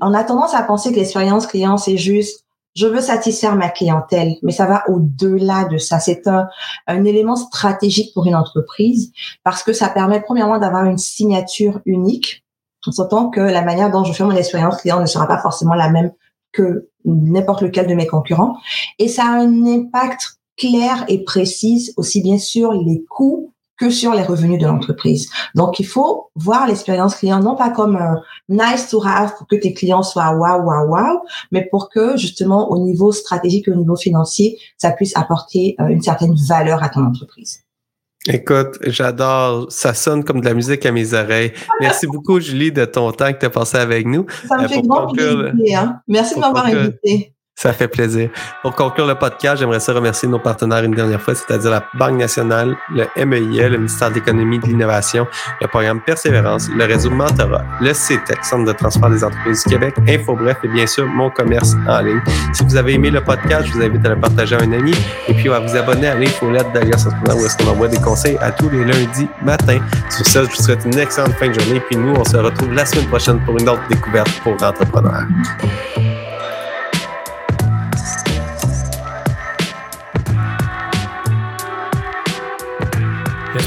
on 0.00 0.12
a 0.14 0.24
tendance 0.24 0.54
à 0.54 0.62
penser 0.62 0.90
que 0.90 0.96
l'expérience 0.96 1.46
client, 1.46 1.76
c'est 1.76 1.96
juste 1.96 2.44
je 2.74 2.86
veux 2.86 3.00
satisfaire 3.00 3.54
ma 3.54 3.68
clientèle, 3.68 4.36
mais 4.42 4.52
ça 4.52 4.66
va 4.66 4.82
au-delà 4.88 5.66
de 5.66 5.76
ça. 5.76 6.00
C'est 6.00 6.26
un, 6.26 6.48
un 6.86 7.04
élément 7.04 7.36
stratégique 7.36 8.14
pour 8.14 8.26
une 8.26 8.34
entreprise 8.34 9.12
parce 9.44 9.62
que 9.62 9.72
ça 9.72 9.88
permet 9.88 10.20
premièrement 10.20 10.58
d'avoir 10.58 10.84
une 10.84 10.98
signature 10.98 11.80
unique. 11.84 12.44
On 12.86 12.92
s'entend 12.92 13.30
que 13.30 13.40
la 13.40 13.62
manière 13.62 13.90
dont 13.90 14.04
je 14.04 14.12
fais 14.12 14.24
mon 14.24 14.34
expérience 14.34 14.80
client 14.80 15.00
ne 15.00 15.06
sera 15.06 15.28
pas 15.28 15.38
forcément 15.38 15.74
la 15.74 15.90
même 15.90 16.12
que 16.52 16.88
n'importe 17.04 17.62
lequel 17.62 17.86
de 17.86 17.94
mes 17.94 18.06
concurrents. 18.06 18.56
Et 18.98 19.08
ça 19.08 19.24
a 19.24 19.40
un 19.40 19.66
impact 19.66 20.38
clair 20.56 21.04
et 21.08 21.24
précis 21.24 21.92
aussi 21.96 22.22
bien 22.22 22.38
sur 22.38 22.72
les 22.72 23.04
coûts 23.08 23.52
que 23.78 23.90
sur 23.90 24.14
les 24.14 24.22
revenus 24.22 24.60
de 24.60 24.66
l'entreprise. 24.66 25.28
Donc, 25.56 25.80
il 25.80 25.86
faut 25.86 26.30
voir 26.36 26.68
l'expérience 26.68 27.16
client 27.16 27.40
non 27.40 27.56
pas 27.56 27.70
comme 27.70 27.96
un 27.96 28.20
nice 28.48 28.88
to 28.88 29.02
have 29.04 29.34
pour 29.36 29.48
que 29.48 29.56
tes 29.56 29.74
clients 29.74 30.04
soient 30.04 30.30
wow, 30.32 30.62
wow, 30.62 30.86
wow, 30.88 31.20
mais 31.50 31.66
pour 31.68 31.88
que 31.88 32.16
justement 32.16 32.70
au 32.70 32.78
niveau 32.78 33.10
stratégique 33.10 33.66
et 33.66 33.72
au 33.72 33.76
niveau 33.76 33.96
financier, 33.96 34.58
ça 34.76 34.92
puisse 34.92 35.16
apporter 35.16 35.74
euh, 35.80 35.88
une 35.88 36.02
certaine 36.02 36.34
valeur 36.34 36.82
à 36.82 36.90
ton 36.90 37.04
entreprise. 37.04 37.64
Écoute, 38.28 38.78
j'adore. 38.82 39.66
Ça 39.70 39.94
sonne 39.94 40.22
comme 40.22 40.40
de 40.40 40.44
la 40.44 40.54
musique 40.54 40.86
à 40.86 40.92
mes 40.92 41.12
oreilles. 41.12 41.52
Merci 41.80 42.06
beaucoup, 42.06 42.38
Julie, 42.38 42.70
de 42.70 42.84
ton 42.84 43.10
temps 43.10 43.32
que 43.32 43.38
tu 43.38 43.46
as 43.46 43.50
passé 43.50 43.78
avec 43.78 44.06
nous. 44.06 44.26
Ça 44.46 44.58
me 44.58 44.64
euh, 44.64 44.68
fait 44.68 44.82
grand 44.82 45.12
plaisir. 45.12 45.80
Hein. 45.80 46.00
Merci 46.06 46.36
de 46.36 46.40
m'avoir 46.40 46.66
invité. 46.66 47.34
Ça 47.62 47.72
fait 47.72 47.86
plaisir. 47.86 48.28
Pour 48.60 48.74
conclure 48.74 49.06
le 49.06 49.14
podcast, 49.14 49.60
j'aimerais 49.60 49.78
ça 49.78 49.92
remercier 49.92 50.28
nos 50.28 50.40
partenaires 50.40 50.82
une 50.82 50.96
dernière 50.96 51.22
fois, 51.22 51.36
c'est-à-dire 51.36 51.70
la 51.70 51.84
Banque 51.94 52.18
nationale, 52.18 52.74
le 52.92 53.04
MEIE, 53.24 53.68
le 53.68 53.76
ministère 53.76 54.10
de 54.10 54.16
l'Économie 54.16 54.56
et 54.56 54.58
de 54.58 54.66
l'Innovation, 54.66 55.28
le 55.60 55.68
programme 55.68 56.00
Persévérance, 56.00 56.68
le 56.76 56.84
réseau 56.84 57.10
Mentorat, 57.10 57.62
le 57.80 57.94
CETEC, 57.94 58.44
Centre 58.44 58.64
de 58.64 58.72
transport 58.72 59.10
des 59.10 59.22
entreprises 59.22 59.62
du 59.62 59.70
Québec, 59.74 59.94
InfoBref 60.08 60.56
et 60.64 60.68
bien 60.70 60.88
sûr 60.88 61.06
mon 61.06 61.30
commerce 61.30 61.76
en 61.86 62.00
ligne. 62.00 62.20
Si 62.52 62.64
vous 62.64 62.74
avez 62.74 62.94
aimé 62.94 63.10
le 63.10 63.22
podcast, 63.22 63.68
je 63.68 63.74
vous 63.74 63.82
invite 63.84 64.04
à 64.06 64.08
le 64.08 64.18
partager 64.18 64.56
à 64.56 64.58
un 64.58 64.72
ami 64.72 64.92
et 65.28 65.32
puis 65.32 65.48
à 65.48 65.60
vous 65.60 65.76
abonner 65.76 66.08
à 66.08 66.16
l'infolette 66.16 66.66
d'Alias 66.72 67.06
Entrepreneur 67.06 67.36
où 67.36 67.46
est-ce 67.46 67.56
qu'on 67.58 67.70
envoie 67.70 67.86
des 67.86 68.00
conseils 68.00 68.38
à 68.40 68.50
tous 68.50 68.70
les 68.70 68.84
lundis 68.84 69.28
matin. 69.40 69.78
Sur 70.10 70.26
ça, 70.26 70.42
je 70.42 70.48
vous 70.48 70.62
souhaite 70.64 70.84
une 70.84 70.98
excellente 70.98 71.34
fin 71.34 71.46
de 71.46 71.60
journée 71.60 71.78
puis 71.78 71.96
nous, 71.96 72.12
on 72.12 72.24
se 72.24 72.38
retrouve 72.38 72.72
la 72.72 72.84
semaine 72.84 73.06
prochaine 73.06 73.38
pour 73.44 73.56
une 73.56 73.68
autre 73.68 73.82
découverte 73.88 74.32
pour 74.42 74.54
entrepreneurs. 74.54 75.28